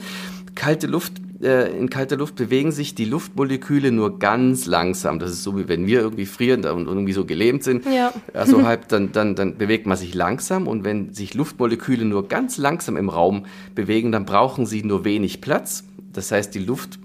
Kalte 0.54 0.86
Luft, 0.86 1.14
äh, 1.42 1.76
in 1.76 1.88
kalter 1.88 2.16
Luft 2.16 2.36
bewegen 2.36 2.72
sich 2.72 2.94
die 2.94 3.04
Luftmoleküle 3.04 3.92
nur 3.92 4.18
ganz 4.18 4.66
langsam. 4.66 5.18
Das 5.18 5.30
ist 5.30 5.44
so, 5.44 5.56
wie 5.56 5.68
wenn 5.68 5.86
wir 5.86 6.00
irgendwie 6.00 6.26
frieren 6.26 6.64
und 6.64 6.86
irgendwie 6.86 7.12
so 7.12 7.24
gelähmt 7.24 7.62
sind. 7.62 7.86
Ja. 7.86 8.12
Also 8.34 8.62
halb, 8.66 8.88
dann, 8.88 9.12
dann, 9.12 9.34
dann 9.34 9.56
bewegt 9.56 9.86
man 9.86 9.96
sich 9.96 10.14
langsam 10.14 10.66
und 10.66 10.84
wenn 10.84 11.14
sich 11.14 11.34
Luftmoleküle 11.34 12.04
nur 12.04 12.28
ganz 12.28 12.58
langsam 12.58 12.96
im 12.96 13.08
Raum 13.08 13.46
bewegen, 13.74 14.12
dann 14.12 14.26
brauchen 14.26 14.66
sie 14.66 14.82
nur 14.82 15.04
wenig 15.04 15.40
Platz. 15.40 15.84
Das 16.12 16.32
heißt, 16.32 16.54
die 16.54 16.60
Luft 16.60 16.98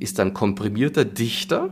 ist 0.00 0.18
dann 0.18 0.34
komprimierter, 0.34 1.04
dichter 1.04 1.70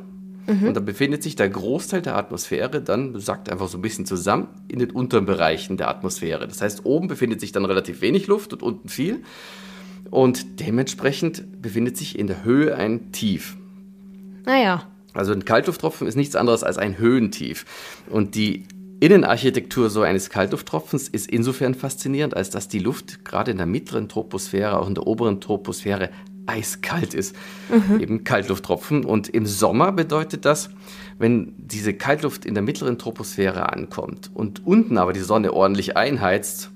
Mhm. 0.50 0.68
Und 0.68 0.74
da 0.74 0.80
befindet 0.80 1.22
sich 1.22 1.36
der 1.36 1.48
Großteil 1.48 2.02
der 2.02 2.16
Atmosphäre 2.16 2.80
dann, 2.82 3.18
sagt 3.20 3.50
einfach 3.50 3.68
so 3.68 3.78
ein 3.78 3.82
bisschen 3.82 4.06
zusammen, 4.06 4.48
in 4.68 4.78
den 4.78 4.90
unteren 4.90 5.26
Bereichen 5.26 5.76
der 5.76 5.88
Atmosphäre. 5.88 6.48
Das 6.48 6.60
heißt, 6.60 6.84
oben 6.84 7.08
befindet 7.08 7.40
sich 7.40 7.52
dann 7.52 7.64
relativ 7.64 8.00
wenig 8.00 8.26
Luft 8.26 8.52
und 8.52 8.62
unten 8.62 8.88
viel. 8.88 9.22
Und 10.10 10.60
dementsprechend 10.60 11.62
befindet 11.62 11.96
sich 11.96 12.18
in 12.18 12.26
der 12.26 12.44
Höhe 12.44 12.74
ein 12.74 13.12
Tief. 13.12 13.56
Naja. 14.44 14.86
Also 15.12 15.32
ein 15.32 15.44
Kaltlufttropfen 15.44 16.06
ist 16.06 16.16
nichts 16.16 16.36
anderes 16.36 16.62
als 16.64 16.78
ein 16.78 16.98
Höhentief. 16.98 17.64
Und 18.08 18.34
die 18.34 18.64
Innenarchitektur 19.00 19.88
so 19.88 20.02
eines 20.02 20.30
Kaltlufttropfens 20.30 21.08
ist 21.08 21.30
insofern 21.30 21.74
faszinierend, 21.74 22.36
als 22.36 22.50
dass 22.50 22.68
die 22.68 22.78
Luft 22.78 23.24
gerade 23.24 23.50
in 23.50 23.56
der 23.56 23.66
mittleren 23.66 24.08
Troposphäre, 24.08 24.78
auch 24.78 24.88
in 24.88 24.94
der 24.94 25.06
oberen 25.06 25.40
Troposphäre 25.40 26.10
eiskalt 26.46 27.14
ist. 27.14 27.34
Mhm. 27.68 28.00
Eben 28.00 28.24
Kaltlufttropfen. 28.24 29.04
Und 29.04 29.28
im 29.28 29.46
Sommer 29.46 29.92
bedeutet 29.92 30.44
das, 30.44 30.70
wenn 31.18 31.54
diese 31.58 31.94
Kaltluft 31.94 32.44
in 32.44 32.54
der 32.54 32.62
mittleren 32.62 32.98
Troposphäre 32.98 33.72
ankommt 33.72 34.30
und 34.32 34.66
unten 34.66 34.98
aber 34.98 35.12
die 35.12 35.20
Sonne 35.20 35.52
ordentlich 35.52 35.96
einheizt, 35.96 36.70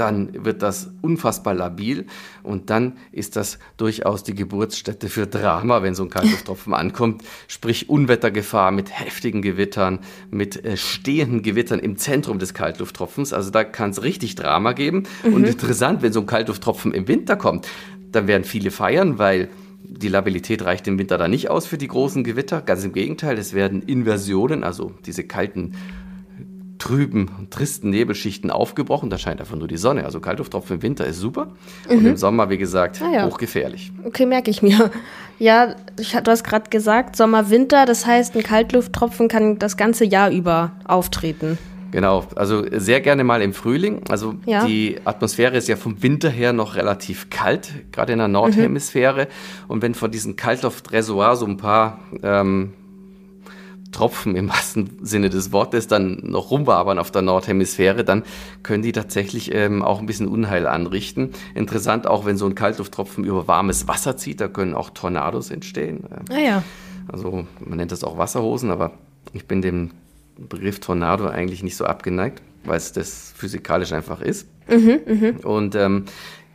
dann 0.00 0.44
wird 0.44 0.62
das 0.62 0.90
unfassbar 1.02 1.52
labil 1.52 2.06
und 2.42 2.70
dann 2.70 2.94
ist 3.12 3.36
das 3.36 3.58
durchaus 3.76 4.22
die 4.24 4.34
Geburtsstätte 4.34 5.10
für 5.10 5.26
Drama, 5.26 5.82
wenn 5.82 5.94
so 5.94 6.04
ein 6.04 6.08
Kaltlufttropfen 6.08 6.72
ankommt. 6.74 7.22
Sprich 7.48 7.90
Unwettergefahr 7.90 8.70
mit 8.70 8.98
heftigen 8.98 9.42
Gewittern, 9.42 9.98
mit 10.30 10.64
äh, 10.64 10.78
stehenden 10.78 11.42
Gewittern 11.42 11.80
im 11.80 11.98
Zentrum 11.98 12.38
des 12.38 12.54
Kaltlufttropfens. 12.54 13.34
Also 13.34 13.50
da 13.50 13.62
kann 13.62 13.90
es 13.90 14.02
richtig 14.02 14.36
Drama 14.36 14.72
geben. 14.72 15.02
Mhm. 15.22 15.34
Und 15.34 15.44
interessant, 15.44 16.00
wenn 16.00 16.14
so 16.14 16.20
ein 16.20 16.26
Kaltlufttropfen 16.26 16.92
im 16.92 17.06
Winter 17.06 17.36
kommt, 17.36 17.68
dann 18.12 18.26
werden 18.26 18.44
viele 18.44 18.70
feiern, 18.70 19.18
weil 19.18 19.48
die 19.82 20.08
Labilität 20.08 20.64
reicht 20.64 20.86
im 20.88 20.98
Winter 20.98 21.18
da 21.18 21.28
nicht 21.28 21.50
aus 21.50 21.66
für 21.66 21.78
die 21.78 21.88
großen 21.88 22.24
Gewitter. 22.24 22.60
Ganz 22.60 22.84
im 22.84 22.92
Gegenteil, 22.92 23.38
es 23.38 23.54
werden 23.54 23.82
Inversionen, 23.82 24.62
also 24.62 24.92
diese 25.06 25.24
kalten 25.24 25.72
trüben 26.80 27.30
und 27.38 27.50
tristen 27.50 27.90
Nebelschichten 27.90 28.50
aufgebrochen. 28.50 29.10
Da 29.10 29.18
scheint 29.18 29.40
einfach 29.40 29.56
nur 29.56 29.68
die 29.68 29.76
Sonne. 29.76 30.04
Also 30.04 30.18
Kaltlufttropfen 30.20 30.76
im 30.76 30.82
Winter 30.82 31.06
ist 31.06 31.18
super. 31.18 31.48
Mhm. 31.88 31.98
Und 31.98 32.06
im 32.06 32.16
Sommer, 32.16 32.50
wie 32.50 32.58
gesagt, 32.58 33.00
ah, 33.02 33.12
ja. 33.12 33.26
hochgefährlich. 33.26 33.92
Okay, 34.04 34.26
merke 34.26 34.50
ich 34.50 34.62
mir. 34.62 34.90
Ja, 35.42 35.74
ich, 35.98 36.12
du 36.12 36.30
hast 36.30 36.44
gerade 36.44 36.68
gesagt, 36.68 37.16
Sommer, 37.16 37.48
Winter. 37.48 37.86
Das 37.86 38.04
heißt, 38.04 38.36
ein 38.36 38.42
Kaltlufttropfen 38.42 39.28
kann 39.28 39.58
das 39.58 39.78
ganze 39.78 40.04
Jahr 40.04 40.30
über 40.30 40.72
auftreten. 40.84 41.56
Genau, 41.90 42.24
also 42.36 42.64
sehr 42.70 43.00
gerne 43.00 43.24
mal 43.24 43.42
im 43.42 43.52
Frühling. 43.52 44.02
Also 44.08 44.34
ja. 44.46 44.64
die 44.64 44.98
Atmosphäre 45.04 45.56
ist 45.56 45.68
ja 45.68 45.76
vom 45.76 46.02
Winter 46.02 46.30
her 46.30 46.52
noch 46.52 46.76
relativ 46.76 47.30
kalt, 47.30 47.72
gerade 47.92 48.12
in 48.12 48.18
der 48.18 48.28
Nordhemisphäre. 48.28 49.24
Mhm. 49.24 49.64
Und 49.68 49.82
wenn 49.82 49.94
von 49.94 50.10
diesem 50.10 50.36
Kaltluftreservoir 50.36 51.36
so 51.36 51.46
ein 51.46 51.56
paar 51.56 52.00
ähm, 52.22 52.74
Tropfen 53.92 54.36
im 54.36 54.48
wahrsten 54.48 54.98
Sinne 55.02 55.30
des 55.30 55.52
Wortes 55.52 55.88
dann 55.88 56.20
noch 56.22 56.50
rumwabern 56.50 56.98
auf 56.98 57.10
der 57.10 57.22
Nordhemisphäre, 57.22 58.04
dann 58.04 58.22
können 58.62 58.82
die 58.82 58.92
tatsächlich 58.92 59.52
ähm, 59.54 59.82
auch 59.82 60.00
ein 60.00 60.06
bisschen 60.06 60.28
Unheil 60.28 60.66
anrichten. 60.66 61.30
Interessant 61.54 62.06
auch, 62.06 62.24
wenn 62.24 62.36
so 62.36 62.46
ein 62.46 62.54
Kaltlufttropfen 62.54 63.24
über 63.24 63.48
warmes 63.48 63.88
Wasser 63.88 64.16
zieht, 64.16 64.40
da 64.40 64.48
können 64.48 64.74
auch 64.74 64.90
Tornados 64.90 65.50
entstehen. 65.50 66.04
Ah 66.30 66.38
ja. 66.38 66.62
Also 67.08 67.46
man 67.58 67.78
nennt 67.78 67.90
das 67.90 68.04
auch 68.04 68.18
Wasserhosen, 68.18 68.70
aber 68.70 68.92
ich 69.32 69.46
bin 69.46 69.62
dem 69.62 69.90
Begriff 70.48 70.80
Tornado 70.80 71.26
eigentlich 71.26 71.62
nicht 71.62 71.76
so 71.76 71.84
abgeneigt, 71.84 72.42
weil 72.64 72.76
es 72.76 72.92
das 72.92 73.32
physikalisch 73.36 73.92
einfach 73.92 74.20
ist. 74.20 74.48
Mhm, 74.68 75.00
mh. 75.06 75.46
Und 75.46 75.74
ähm, 75.74 76.04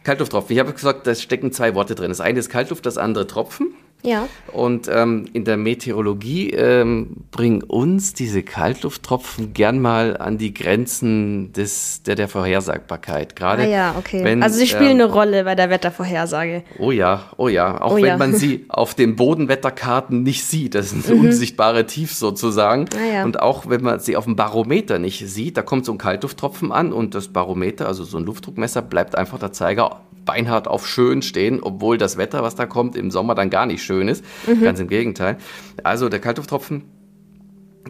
Kaltlufttropfen, 0.04 0.54
ich 0.54 0.60
habe 0.60 0.74
gesagt, 0.74 1.08
da 1.08 1.16
stecken 1.16 1.52
zwei 1.52 1.74
Worte 1.76 1.96
drin. 1.96 2.10
Das 2.10 2.22
eine 2.22 2.40
ist 2.40 2.50
Kaltluft, 2.50 2.86
das 2.86 2.98
andere 2.98 3.28
Tropfen. 3.28 3.74
Ja. 4.06 4.28
Und 4.52 4.90
ähm, 4.92 5.26
in 5.34 5.44
der 5.44 5.58
Meteorologie 5.58 6.52
ähm, 6.52 7.18
bringen 7.32 7.64
uns 7.64 8.14
diese 8.14 8.44
Kaltlufttropfen 8.44 9.54
gern 9.54 9.82
mal 9.82 10.16
an 10.18 10.38
die 10.38 10.54
Grenzen 10.54 11.52
des, 11.54 12.04
der, 12.04 12.16
der 12.16 12.28
Vorhersagbarkeit. 12.28 13.36
Gerade 13.36 13.64
ah 13.64 13.68
ja, 13.68 13.96
okay. 13.98 14.24
Wenn, 14.24 14.44
also 14.44 14.58
sie 14.58 14.68
spielen 14.68 15.00
ähm, 15.00 15.02
eine 15.02 15.06
Rolle 15.06 15.44
bei 15.44 15.56
der 15.56 15.70
Wettervorhersage. 15.70 16.64
Oh 16.80 16.92
ja, 16.92 17.32
oh 17.38 17.48
ja. 17.48 17.82
Auch 17.82 17.94
oh 17.94 17.96
wenn 17.96 18.06
ja. 18.06 18.18
man 18.18 18.36
sie 18.36 18.66
auf 18.70 18.94
den 18.94 19.16
Bodenwetterkarten 19.16 20.24
nicht 20.24 20.46
sieht. 20.46 20.76
Das 20.76 20.92
sind 20.92 21.10
mhm. 21.10 21.26
unsichtbare 21.26 21.86
Tiefs 21.86 22.20
sozusagen. 22.20 22.86
Ah 22.96 23.14
ja. 23.14 23.24
Und 23.26 23.42
auch 23.42 23.68
wenn 23.68 23.82
man 23.82 24.00
sie 24.00 24.16
auf 24.16 24.26
dem 24.26 24.36
Barometer 24.36 25.00
nicht 25.00 25.28
sieht, 25.28 25.58
da 25.58 25.64
kommt 25.64 25.86
so 25.86 25.92
ein 25.92 25.98
Kaltlufttropfen 25.98 26.72
an 26.72 26.94
und 26.94 27.16
das 27.16 27.30
Barometer, 27.30 27.88
also 27.88 28.04
so 28.04 28.18
ein 28.18 28.26
Luftdruckmesser, 28.26 28.82
bleibt 28.82 29.18
einfach 29.18 29.40
der 29.40 29.52
Zeiger 29.52 30.02
beinhart 30.26 30.68
auf 30.68 30.88
schön 30.88 31.22
stehen, 31.22 31.60
obwohl 31.62 31.98
das 31.98 32.18
Wetter, 32.18 32.44
was 32.44 32.56
da 32.56 32.66
kommt, 32.66 32.98
im 32.98 33.12
Sommer 33.12 33.36
dann 33.36 33.50
gar 33.50 33.66
nicht 33.66 33.84
schön 33.84 33.95
ist. 34.02 34.24
Mhm. 34.48 34.62
Ganz 34.62 34.80
im 34.80 34.88
Gegenteil. 34.88 35.38
Also 35.84 36.10
der 36.10 36.20
Kaltlufttropfen, 36.20 36.84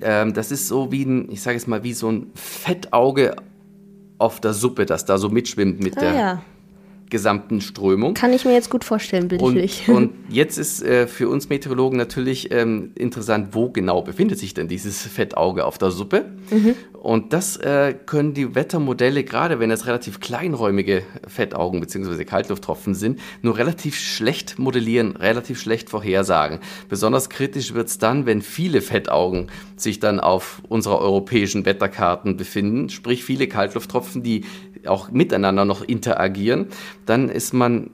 ähm, 0.01 0.33
das 0.33 0.51
ist 0.51 0.67
so 0.67 0.91
wie 0.91 1.03
ein, 1.03 1.31
ich 1.31 1.41
sage 1.41 1.57
es 1.57 1.67
mal, 1.67 1.83
wie 1.83 1.93
so 1.93 2.11
ein 2.11 2.31
Fettauge 2.35 3.35
auf 4.17 4.39
der 4.39 4.53
Suppe, 4.53 4.85
das 4.85 5.05
da 5.05 5.17
so 5.17 5.29
mitschwimmt 5.29 5.83
mit 5.83 5.97
ah, 5.97 6.01
der 6.01 6.13
ja 6.13 6.41
gesamten 7.09 7.61
Strömung. 7.61 8.13
Kann 8.13 8.33
ich 8.33 8.45
mir 8.45 8.53
jetzt 8.53 8.69
gut 8.69 8.83
vorstellen, 8.83 9.27
bildlich. 9.27 9.87
Und, 9.87 9.95
und 9.95 10.11
jetzt 10.29 10.57
ist 10.57 10.83
äh, 10.83 11.07
für 11.07 11.29
uns 11.29 11.49
Meteorologen 11.49 11.97
natürlich 11.97 12.51
ähm, 12.51 12.91
interessant, 12.95 13.49
wo 13.51 13.69
genau 13.69 14.01
befindet 14.01 14.39
sich 14.39 14.53
denn 14.53 14.67
dieses 14.67 15.01
Fettauge 15.03 15.65
auf 15.65 15.77
der 15.77 15.91
Suppe? 15.91 16.25
Mhm. 16.49 16.75
Und 16.93 17.33
das 17.33 17.57
äh, 17.57 17.93
können 18.05 18.33
die 18.33 18.55
Wettermodelle, 18.55 19.23
gerade 19.23 19.59
wenn 19.59 19.69
es 19.69 19.85
relativ 19.85 20.19
kleinräumige 20.19 21.03
Fettaugen 21.27 21.79
bzw. 21.79 22.25
Kaltlufttropfen 22.25 22.95
sind, 22.95 23.19
nur 23.43 23.57
relativ 23.57 23.95
schlecht 23.95 24.57
modellieren, 24.57 25.15
relativ 25.15 25.61
schlecht 25.61 25.89
vorhersagen. 25.89 26.59
Besonders 26.89 27.29
kritisch 27.29 27.75
wird 27.75 27.89
es 27.89 27.99
dann, 27.99 28.25
wenn 28.25 28.41
viele 28.41 28.81
Fettaugen 28.81 29.51
sich 29.75 29.99
dann 29.99 30.19
auf 30.19 30.63
unserer 30.67 30.99
europäischen 30.99 31.65
Wetterkarten 31.65 32.37
befinden, 32.37 32.89
sprich 32.89 33.23
viele 33.23 33.47
Kaltlufttropfen, 33.47 34.23
die 34.23 34.45
auch 34.87 35.11
miteinander 35.11 35.65
noch 35.65 35.81
interagieren, 35.81 36.67
dann 37.05 37.29
ist 37.29 37.53
man 37.53 37.89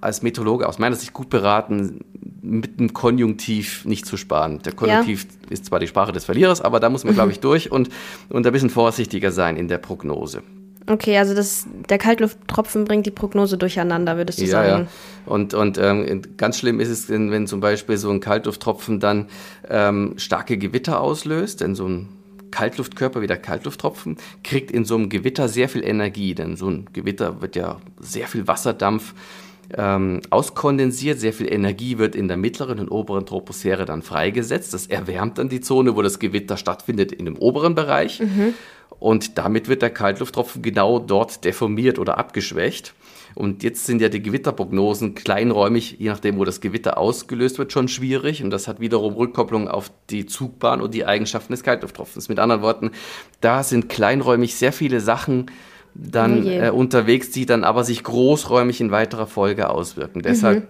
als 0.00 0.22
Meteorologe 0.22 0.68
aus 0.68 0.78
meiner 0.78 0.96
Sicht 0.96 1.12
gut 1.12 1.30
beraten, 1.30 2.00
mit 2.42 2.78
dem 2.78 2.92
Konjunktiv 2.92 3.84
nicht 3.84 4.06
zu 4.06 4.16
sparen. 4.16 4.60
Der 4.62 4.72
Konjunktiv 4.72 5.24
ja. 5.24 5.50
ist 5.50 5.64
zwar 5.66 5.80
die 5.80 5.88
Sprache 5.88 6.12
des 6.12 6.24
Verlierers, 6.24 6.60
aber 6.60 6.80
da 6.80 6.88
muss 6.90 7.04
man, 7.04 7.14
glaube 7.14 7.32
ich, 7.32 7.40
durch 7.40 7.72
und, 7.72 7.88
und 8.28 8.46
ein 8.46 8.52
bisschen 8.52 8.70
vorsichtiger 8.70 9.32
sein 9.32 9.56
in 9.56 9.68
der 9.68 9.78
Prognose. 9.78 10.42
Okay, 10.88 11.18
also 11.18 11.34
das, 11.34 11.66
der 11.88 11.98
Kaltlufttropfen 11.98 12.84
bringt 12.84 13.06
die 13.06 13.10
Prognose 13.10 13.58
durcheinander, 13.58 14.16
würdest 14.16 14.38
du 14.38 14.44
ja, 14.44 14.50
sagen? 14.50 14.82
Ja, 14.84 15.32
und, 15.32 15.52
und 15.52 15.78
ähm, 15.78 16.22
ganz 16.36 16.58
schlimm 16.58 16.78
ist 16.78 16.90
es, 16.90 17.08
wenn, 17.08 17.32
wenn 17.32 17.48
zum 17.48 17.58
Beispiel 17.58 17.96
so 17.96 18.10
ein 18.10 18.20
Kaltlufttropfen 18.20 19.00
dann 19.00 19.26
ähm, 19.68 20.14
starke 20.16 20.56
Gewitter 20.56 21.00
auslöst, 21.00 21.60
denn 21.60 21.74
so 21.74 21.88
ein 21.88 22.08
Kaltluftkörper 22.56 23.20
wie 23.20 23.26
der 23.26 23.36
Kaltlufttropfen 23.36 24.16
kriegt 24.42 24.70
in 24.70 24.86
so 24.86 24.94
einem 24.94 25.10
Gewitter 25.10 25.46
sehr 25.46 25.68
viel 25.68 25.84
Energie, 25.84 26.34
denn 26.34 26.56
so 26.56 26.70
ein 26.70 26.86
Gewitter 26.94 27.42
wird 27.42 27.54
ja 27.54 27.82
sehr 28.00 28.28
viel 28.28 28.48
Wasserdampf 28.48 29.12
ähm, 29.76 30.22
auskondensiert, 30.30 31.20
sehr 31.20 31.34
viel 31.34 31.52
Energie 31.52 31.98
wird 31.98 32.16
in 32.16 32.28
der 32.28 32.38
mittleren 32.38 32.78
und 32.78 32.88
oberen 32.88 33.26
Troposphäre 33.26 33.84
dann 33.84 34.00
freigesetzt. 34.00 34.72
Das 34.72 34.86
erwärmt 34.86 35.36
dann 35.36 35.50
die 35.50 35.60
Zone, 35.60 35.96
wo 35.96 36.00
das 36.00 36.18
Gewitter 36.18 36.56
stattfindet, 36.56 37.12
in 37.12 37.26
dem 37.26 37.36
oberen 37.36 37.74
Bereich. 37.74 38.20
Mhm. 38.20 38.54
Und 38.98 39.36
damit 39.36 39.68
wird 39.68 39.82
der 39.82 39.90
Kaltlufttropfen 39.90 40.62
genau 40.62 40.98
dort 40.98 41.44
deformiert 41.44 41.98
oder 41.98 42.16
abgeschwächt. 42.16 42.94
Und 43.36 43.62
jetzt 43.62 43.84
sind 43.84 44.00
ja 44.00 44.08
die 44.08 44.22
Gewitterprognosen 44.22 45.14
kleinräumig, 45.14 45.96
je 45.98 46.08
nachdem, 46.08 46.38
wo 46.38 46.44
das 46.44 46.62
Gewitter 46.62 46.96
ausgelöst 46.96 47.58
wird, 47.58 47.70
schon 47.70 47.86
schwierig. 47.86 48.42
Und 48.42 48.50
das 48.50 48.66
hat 48.66 48.80
wiederum 48.80 49.12
Rückkopplung 49.12 49.68
auf 49.68 49.92
die 50.08 50.24
Zugbahn 50.24 50.80
und 50.80 50.94
die 50.94 51.04
Eigenschaften 51.04 51.52
des 51.52 51.62
Kaltlufttropfens. 51.62 52.30
Mit 52.30 52.38
anderen 52.38 52.62
Worten, 52.62 52.92
da 53.42 53.62
sind 53.62 53.90
kleinräumig 53.90 54.54
sehr 54.54 54.72
viele 54.72 55.00
Sachen 55.00 55.50
dann 55.94 56.46
oh 56.46 56.48
äh, 56.48 56.70
unterwegs, 56.70 57.30
die 57.30 57.44
dann 57.44 57.62
aber 57.62 57.84
sich 57.84 58.02
großräumig 58.02 58.80
in 58.80 58.90
weiterer 58.90 59.26
Folge 59.26 59.68
auswirken. 59.68 60.22
Deshalb 60.22 60.66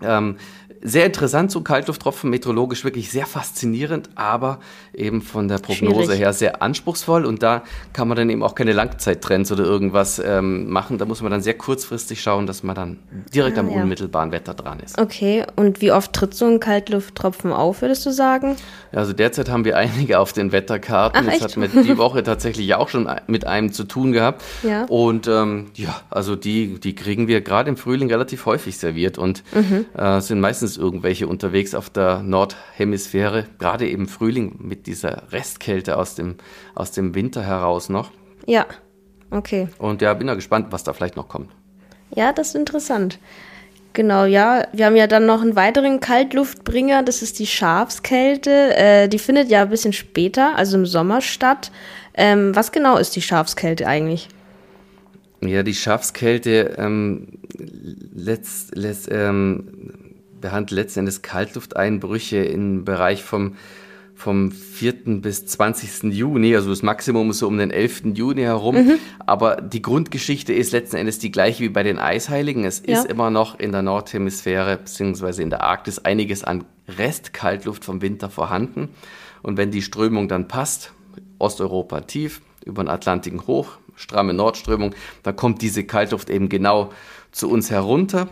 mhm. 0.00 0.06
ähm, 0.06 0.36
sehr 0.82 1.06
interessant, 1.06 1.50
so 1.50 1.60
Kaltlufttropfen, 1.60 2.30
meteorologisch 2.30 2.84
wirklich 2.84 3.10
sehr 3.10 3.26
faszinierend, 3.26 4.10
aber 4.14 4.60
eben 4.94 5.22
von 5.22 5.48
der 5.48 5.58
Prognose 5.58 6.04
Schwierig. 6.04 6.20
her 6.20 6.32
sehr 6.32 6.62
anspruchsvoll. 6.62 7.24
Und 7.24 7.42
da 7.42 7.62
kann 7.92 8.08
man 8.08 8.16
dann 8.16 8.30
eben 8.30 8.42
auch 8.42 8.54
keine 8.54 8.72
Langzeittrends 8.72 9.50
oder 9.52 9.64
irgendwas 9.64 10.18
ähm, 10.24 10.68
machen. 10.70 10.98
Da 10.98 11.04
muss 11.04 11.22
man 11.22 11.30
dann 11.30 11.42
sehr 11.42 11.54
kurzfristig 11.54 12.20
schauen, 12.22 12.46
dass 12.46 12.62
man 12.62 12.74
dann 12.74 12.98
direkt 13.34 13.56
ah, 13.58 13.60
am 13.60 13.70
ja. 13.70 13.82
unmittelbaren 13.82 14.32
Wetter 14.32 14.54
dran 14.54 14.80
ist. 14.80 14.98
Okay, 14.98 15.44
und 15.56 15.80
wie 15.80 15.92
oft 15.92 16.12
tritt 16.12 16.34
so 16.34 16.46
ein 16.46 16.60
Kaltlufttropfen 16.60 17.52
auf, 17.52 17.82
würdest 17.82 18.06
du 18.06 18.10
sagen? 18.10 18.56
Also 18.92 19.12
derzeit 19.12 19.48
haben 19.48 19.64
wir 19.64 19.76
einige 19.76 20.18
auf 20.18 20.32
den 20.32 20.52
Wetterkarten. 20.52 21.26
Ach, 21.28 21.32
das 21.32 21.42
hat 21.42 21.56
mit 21.56 21.72
die 21.74 21.98
Woche 21.98 22.22
tatsächlich 22.22 22.74
auch 22.74 22.88
schon 22.88 23.08
mit 23.26 23.46
einem 23.46 23.72
zu 23.72 23.84
tun 23.84 24.12
gehabt. 24.12 24.42
Ja. 24.62 24.84
Und 24.84 25.28
ähm, 25.28 25.66
ja, 25.74 26.00
also 26.10 26.36
die, 26.36 26.78
die 26.80 26.94
kriegen 26.94 27.28
wir 27.28 27.40
gerade 27.40 27.68
im 27.68 27.76
Frühling 27.76 28.10
relativ 28.10 28.46
häufig 28.46 28.78
serviert 28.78 29.18
und 29.18 29.42
mhm. 29.54 29.86
äh, 29.96 30.20
sind 30.20 30.40
meistens 30.40 30.67
meistens 30.68 30.76
irgendwelche 30.76 31.26
unterwegs 31.26 31.74
auf 31.74 31.90
der 31.90 32.22
Nordhemisphäre, 32.22 33.46
gerade 33.58 33.88
im 33.88 34.06
Frühling 34.06 34.56
mit 34.58 34.86
dieser 34.86 35.32
Restkälte 35.32 35.96
aus 35.96 36.14
dem, 36.14 36.36
aus 36.74 36.90
dem 36.90 37.14
Winter 37.14 37.42
heraus 37.42 37.88
noch. 37.88 38.10
Ja, 38.46 38.66
okay. 39.30 39.68
Und 39.78 40.02
ja, 40.02 40.12
bin 40.14 40.26
da 40.26 40.34
gespannt, 40.34 40.66
was 40.70 40.84
da 40.84 40.92
vielleicht 40.92 41.16
noch 41.16 41.28
kommt. 41.28 41.50
Ja, 42.14 42.32
das 42.32 42.48
ist 42.48 42.54
interessant. 42.56 43.18
Genau, 43.94 44.24
ja. 44.24 44.66
Wir 44.72 44.86
haben 44.86 44.96
ja 44.96 45.06
dann 45.06 45.26
noch 45.26 45.40
einen 45.40 45.56
weiteren 45.56 46.00
Kaltluftbringer, 46.00 47.02
das 47.02 47.22
ist 47.22 47.38
die 47.38 47.46
Schafskälte. 47.46 48.76
Äh, 48.76 49.08
die 49.08 49.18
findet 49.18 49.48
ja 49.48 49.62
ein 49.62 49.70
bisschen 49.70 49.92
später, 49.92 50.56
also 50.56 50.76
im 50.76 50.86
Sommer 50.86 51.20
statt. 51.20 51.72
Ähm, 52.14 52.54
was 52.54 52.72
genau 52.72 52.98
ist 52.98 53.16
die 53.16 53.22
Schafskälte 53.22 53.86
eigentlich? 53.86 54.28
Ja, 55.40 55.62
die 55.62 55.74
Schafskälte 55.74 56.74
ähm, 56.78 57.28
letzt, 58.14 58.74
letzt, 58.74 59.08
ähm, 59.10 60.07
behandelt 60.40 60.70
letzten 60.72 61.00
Endes 61.00 61.22
Kaltlufteinbrüche 61.22 62.38
im 62.38 62.84
Bereich 62.84 63.22
vom, 63.22 63.56
vom 64.14 64.50
4. 64.52 65.20
bis 65.20 65.46
20. 65.46 66.12
Juni, 66.12 66.54
also 66.54 66.70
das 66.70 66.82
Maximum 66.82 67.30
ist 67.30 67.38
so 67.38 67.48
um 67.48 67.58
den 67.58 67.70
11. 67.70 68.14
Juni 68.14 68.42
herum. 68.42 68.76
Mhm. 68.76 68.98
Aber 69.20 69.56
die 69.56 69.82
Grundgeschichte 69.82 70.52
ist 70.52 70.72
letzten 70.72 70.96
Endes 70.96 71.18
die 71.18 71.30
gleiche 71.30 71.64
wie 71.64 71.68
bei 71.68 71.82
den 71.82 71.98
Eisheiligen. 71.98 72.64
Es 72.64 72.82
ja. 72.86 72.98
ist 72.98 73.06
immer 73.06 73.30
noch 73.30 73.58
in 73.58 73.72
der 73.72 73.82
Nordhemisphäre 73.82 74.78
bzw. 74.78 75.42
in 75.42 75.50
der 75.50 75.62
Arktis 75.62 75.98
einiges 76.00 76.44
an 76.44 76.64
Restkaltluft 76.88 77.84
vom 77.84 78.02
Winter 78.02 78.30
vorhanden. 78.30 78.88
Und 79.42 79.56
wenn 79.56 79.70
die 79.70 79.82
Strömung 79.82 80.28
dann 80.28 80.48
passt, 80.48 80.92
Osteuropa 81.38 82.00
tief, 82.02 82.40
über 82.64 82.82
den 82.82 82.88
Atlantik 82.88 83.46
hoch, 83.46 83.78
stramme 83.94 84.34
Nordströmung, 84.34 84.94
dann 85.22 85.36
kommt 85.36 85.62
diese 85.62 85.84
Kaltluft 85.84 86.30
eben 86.30 86.48
genau 86.48 86.90
zu 87.32 87.50
uns 87.50 87.70
herunter. 87.70 88.28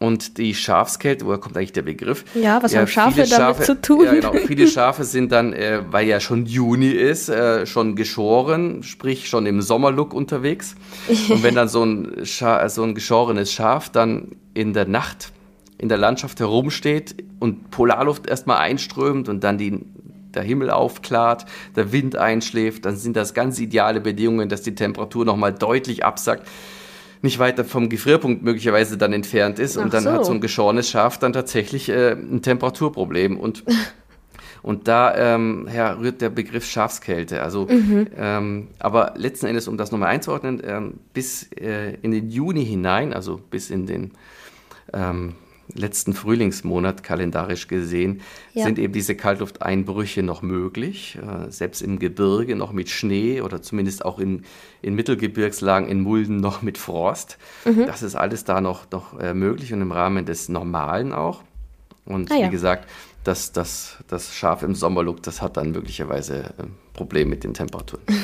Und 0.00 0.38
die 0.38 0.54
Schafskälte, 0.54 1.26
woher 1.26 1.36
kommt 1.36 1.58
eigentlich 1.58 1.72
der 1.72 1.82
Begriff? 1.82 2.24
Ja, 2.34 2.62
was 2.62 2.72
ja, 2.72 2.80
haben 2.80 2.86
Schafe 2.86 3.22
damit 3.28 3.64
zu 3.64 3.78
tun? 3.82 4.06
Ja, 4.06 4.14
genau. 4.14 4.32
Viele 4.32 4.66
Schafe 4.66 5.04
sind 5.04 5.30
dann, 5.30 5.52
äh, 5.52 5.82
weil 5.90 6.06
ja 6.06 6.20
schon 6.20 6.46
Juni 6.46 6.88
ist, 6.88 7.28
äh, 7.28 7.66
schon 7.66 7.96
geschoren, 7.96 8.82
sprich 8.82 9.28
schon 9.28 9.44
im 9.44 9.60
Sommerlook 9.60 10.14
unterwegs. 10.14 10.74
Und 11.28 11.42
wenn 11.42 11.54
dann 11.54 11.68
so 11.68 11.84
ein, 11.84 12.24
Scha 12.24 12.66
so 12.70 12.82
ein 12.82 12.94
geschorenes 12.94 13.52
Schaf 13.52 13.90
dann 13.90 14.28
in 14.54 14.72
der 14.72 14.88
Nacht 14.88 15.32
in 15.76 15.90
der 15.90 15.98
Landschaft 15.98 16.40
herumsteht 16.40 17.16
und 17.38 17.70
Polarluft 17.70 18.26
erstmal 18.26 18.58
einströmt 18.58 19.28
und 19.30 19.44
dann 19.44 19.56
die, 19.56 19.80
der 20.34 20.42
Himmel 20.42 20.70
aufklart, 20.70 21.46
der 21.74 21.90
Wind 21.90 22.16
einschläft, 22.16 22.84
dann 22.84 22.96
sind 22.96 23.16
das 23.16 23.32
ganz 23.32 23.58
ideale 23.58 24.00
Bedingungen, 24.00 24.50
dass 24.50 24.60
die 24.60 24.74
Temperatur 24.74 25.24
nochmal 25.24 25.54
deutlich 25.54 26.04
absackt 26.04 26.46
nicht 27.22 27.38
weiter 27.38 27.64
vom 27.64 27.88
Gefrierpunkt 27.88 28.42
möglicherweise 28.42 28.96
dann 28.96 29.12
entfernt 29.12 29.58
ist. 29.58 29.76
Ach 29.76 29.84
und 29.84 29.94
dann 29.94 30.04
so. 30.04 30.12
hat 30.12 30.24
so 30.24 30.32
ein 30.32 30.40
geschorenes 30.40 30.90
Schaf 30.90 31.18
dann 31.18 31.32
tatsächlich 31.32 31.88
äh, 31.88 32.12
ein 32.12 32.42
Temperaturproblem. 32.42 33.38
Und, 33.38 33.64
und 34.62 34.88
da 34.88 35.34
ähm, 35.34 35.68
rührt 35.68 36.20
der 36.20 36.30
Begriff 36.30 36.64
Schafskälte. 36.64 37.42
Also, 37.42 37.66
mhm. 37.66 38.06
ähm, 38.16 38.68
aber 38.78 39.14
letzten 39.16 39.46
Endes, 39.46 39.68
um 39.68 39.76
das 39.76 39.92
nochmal 39.92 40.10
einzuordnen, 40.10 40.62
ähm, 40.64 40.94
bis 41.12 41.50
äh, 41.52 41.94
in 42.02 42.10
den 42.10 42.30
Juni 42.30 42.64
hinein, 42.64 43.12
also 43.12 43.40
bis 43.50 43.70
in 43.70 43.86
den 43.86 44.12
ähm, 44.92 45.34
letzten 45.74 46.14
Frühlingsmonat 46.14 47.02
kalendarisch 47.02 47.68
gesehen, 47.68 48.20
ja. 48.54 48.64
sind 48.64 48.78
eben 48.78 48.92
diese 48.92 49.14
Kaltlufteinbrüche 49.14 50.22
noch 50.22 50.42
möglich, 50.42 51.18
äh, 51.18 51.50
selbst 51.50 51.82
im 51.82 51.98
Gebirge 51.98 52.56
noch 52.56 52.72
mit 52.72 52.88
Schnee 52.88 53.40
oder 53.40 53.62
zumindest 53.62 54.04
auch 54.04 54.18
in, 54.18 54.44
in 54.82 54.94
Mittelgebirgslagen, 54.94 55.88
in 55.88 56.00
Mulden 56.00 56.36
noch 56.36 56.62
mit 56.62 56.78
Frost. 56.78 57.38
Mhm. 57.64 57.86
Das 57.86 58.02
ist 58.02 58.14
alles 58.14 58.44
da 58.44 58.60
noch, 58.60 58.90
noch 58.90 59.18
äh, 59.18 59.34
möglich 59.34 59.72
und 59.72 59.82
im 59.82 59.92
Rahmen 59.92 60.26
des 60.26 60.48
Normalen 60.48 61.12
auch. 61.12 61.42
Und 62.04 62.30
ah, 62.32 62.36
ja. 62.36 62.46
wie 62.46 62.50
gesagt, 62.50 62.88
das, 63.24 63.52
das, 63.52 63.98
das 64.08 64.34
Schaf 64.34 64.62
im 64.62 64.74
Sommerlook, 64.74 65.22
das 65.22 65.42
hat 65.42 65.56
dann 65.56 65.72
möglicherweise 65.72 66.54
ein 66.58 66.66
äh, 66.66 66.68
Problem 66.94 67.28
mit 67.28 67.44
den 67.44 67.54
Temperaturen. 67.54 68.02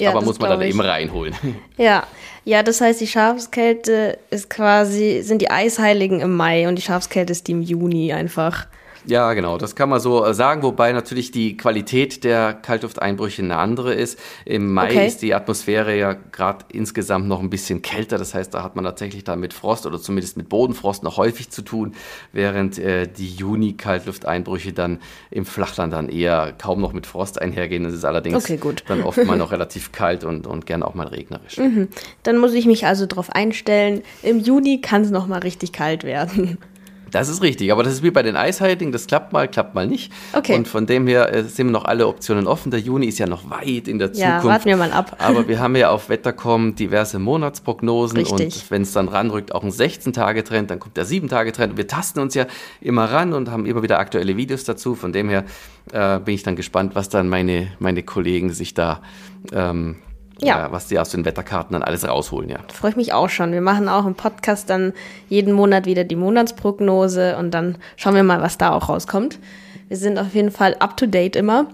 Ja, 0.00 0.10
Aber 0.10 0.22
muss 0.22 0.38
man 0.38 0.50
dann 0.50 0.62
ich. 0.62 0.70
eben 0.70 0.80
reinholen. 0.80 1.34
Ja, 1.76 2.04
ja, 2.44 2.62
das 2.62 2.80
heißt, 2.80 3.00
die 3.00 3.06
Schafskälte 3.06 4.18
ist 4.30 4.48
quasi, 4.50 5.20
sind 5.22 5.42
die 5.42 5.50
Eisheiligen 5.50 6.20
im 6.20 6.36
Mai 6.36 6.68
und 6.68 6.76
die 6.76 6.82
Schafskälte 6.82 7.32
ist 7.32 7.48
die 7.48 7.52
im 7.52 7.62
Juni 7.62 8.12
einfach. 8.12 8.66
Ja, 9.06 9.32
genau, 9.32 9.58
das 9.58 9.74
kann 9.74 9.88
man 9.88 10.00
so 10.00 10.24
äh, 10.24 10.34
sagen, 10.34 10.62
wobei 10.62 10.92
natürlich 10.92 11.30
die 11.30 11.56
Qualität 11.56 12.24
der 12.24 12.52
Kaltlufteinbrüche 12.52 13.42
eine 13.42 13.56
andere 13.56 13.94
ist. 13.94 14.18
Im 14.44 14.72
Mai 14.72 14.90
okay. 14.90 15.06
ist 15.06 15.22
die 15.22 15.34
Atmosphäre 15.34 15.96
ja 15.96 16.14
gerade 16.32 16.64
insgesamt 16.72 17.26
noch 17.26 17.40
ein 17.40 17.50
bisschen 17.50 17.82
kälter, 17.82 18.18
das 18.18 18.34
heißt, 18.34 18.52
da 18.52 18.62
hat 18.62 18.76
man 18.76 18.84
tatsächlich 18.84 19.24
dann 19.24 19.40
mit 19.40 19.54
Frost 19.54 19.86
oder 19.86 20.00
zumindest 20.00 20.36
mit 20.36 20.48
Bodenfrost 20.48 21.02
noch 21.02 21.16
häufig 21.16 21.50
zu 21.50 21.62
tun, 21.62 21.94
während 22.32 22.78
äh, 22.78 23.06
die 23.06 23.28
Juni-Kaltlufteinbrüche 23.28 24.72
dann 24.72 24.98
im 25.30 25.46
Flachland 25.46 25.92
dann 25.92 26.08
eher 26.08 26.52
kaum 26.56 26.80
noch 26.80 26.92
mit 26.92 27.06
Frost 27.06 27.40
einhergehen. 27.40 27.84
Das 27.84 27.94
ist 27.94 28.04
allerdings 28.04 28.36
okay, 28.36 28.58
dann 28.86 29.02
oft 29.02 29.24
mal 29.24 29.38
noch 29.38 29.52
relativ 29.52 29.92
kalt 29.92 30.24
und, 30.24 30.46
und 30.46 30.66
gerne 30.66 30.86
auch 30.86 30.94
mal 30.94 31.06
regnerisch. 31.06 31.58
Mhm. 31.58 31.88
Dann 32.22 32.38
muss 32.38 32.52
ich 32.52 32.66
mich 32.66 32.86
also 32.86 33.06
darauf 33.06 33.30
einstellen, 33.30 34.02
im 34.22 34.38
Juni 34.38 34.80
kann 34.80 35.02
es 35.02 35.10
noch 35.10 35.26
mal 35.26 35.38
richtig 35.40 35.72
kalt 35.72 36.04
werden. 36.04 36.58
Das 37.10 37.28
ist 37.28 37.42
richtig, 37.42 37.72
aber 37.72 37.82
das 37.82 37.94
ist 37.94 38.02
wie 38.02 38.10
bei 38.10 38.22
den 38.22 38.36
Eisheiligen, 38.36 38.92
das 38.92 39.06
klappt 39.06 39.32
mal, 39.32 39.48
klappt 39.48 39.74
mal 39.74 39.86
nicht. 39.86 40.12
Okay. 40.32 40.54
Und 40.54 40.68
von 40.68 40.86
dem 40.86 41.06
her 41.06 41.34
äh, 41.34 41.44
sind 41.44 41.70
noch 41.70 41.84
alle 41.84 42.06
Optionen 42.06 42.46
offen. 42.46 42.70
Der 42.70 42.80
Juni 42.80 43.06
ist 43.06 43.18
ja 43.18 43.26
noch 43.26 43.50
weit 43.50 43.88
in 43.88 43.98
der 43.98 44.08
ja, 44.12 44.38
Zukunft. 44.38 44.46
warten 44.46 44.64
wir 44.66 44.76
mal 44.76 44.92
ab. 44.92 45.16
Aber 45.18 45.48
wir 45.48 45.58
haben 45.58 45.76
ja 45.76 45.90
auf 45.90 46.08
Wettercom 46.08 46.74
diverse 46.74 47.18
Monatsprognosen 47.18 48.18
richtig. 48.18 48.40
und 48.40 48.70
wenn 48.70 48.82
es 48.82 48.92
dann 48.92 49.08
ranrückt, 49.08 49.54
auch 49.54 49.62
ein 49.62 49.70
16-Tage-Trend, 49.70 50.70
dann 50.70 50.78
kommt 50.78 50.96
der 50.96 51.06
7-Tage-Trend. 51.06 51.76
Wir 51.76 51.86
tasten 51.86 52.20
uns 52.20 52.34
ja 52.34 52.46
immer 52.80 53.04
ran 53.04 53.32
und 53.32 53.50
haben 53.50 53.66
immer 53.66 53.82
wieder 53.82 53.98
aktuelle 53.98 54.36
Videos 54.36 54.64
dazu. 54.64 54.94
Von 54.94 55.12
dem 55.12 55.28
her 55.28 55.44
äh, 55.92 56.18
bin 56.20 56.34
ich 56.34 56.42
dann 56.42 56.56
gespannt, 56.56 56.94
was 56.94 57.08
dann 57.08 57.28
meine, 57.28 57.68
meine 57.78 58.02
Kollegen 58.02 58.50
sich 58.50 58.74
da 58.74 59.00
ähm, 59.52 59.96
ja. 60.46 60.72
Was 60.72 60.88
die 60.88 60.98
aus 60.98 61.10
den 61.10 61.24
Wetterkarten 61.24 61.74
dann 61.74 61.82
alles 61.82 62.06
rausholen, 62.06 62.50
ja. 62.50 62.58
Freue 62.72 62.90
ich 62.90 62.96
mich 62.96 63.12
auch 63.12 63.28
schon. 63.28 63.52
Wir 63.52 63.60
machen 63.60 63.88
auch 63.88 64.06
im 64.06 64.14
Podcast 64.14 64.70
dann 64.70 64.92
jeden 65.28 65.52
Monat 65.52 65.86
wieder 65.86 66.04
die 66.04 66.16
Monatsprognose 66.16 67.36
und 67.36 67.52
dann 67.52 67.78
schauen 67.96 68.14
wir 68.14 68.22
mal, 68.22 68.40
was 68.40 68.58
da 68.58 68.72
auch 68.72 68.88
rauskommt. 68.88 69.38
Wir 69.88 69.96
sind 69.96 70.18
auf 70.18 70.34
jeden 70.34 70.50
Fall 70.50 70.76
up 70.78 70.96
to 70.96 71.06
date 71.06 71.36
immer. 71.36 71.66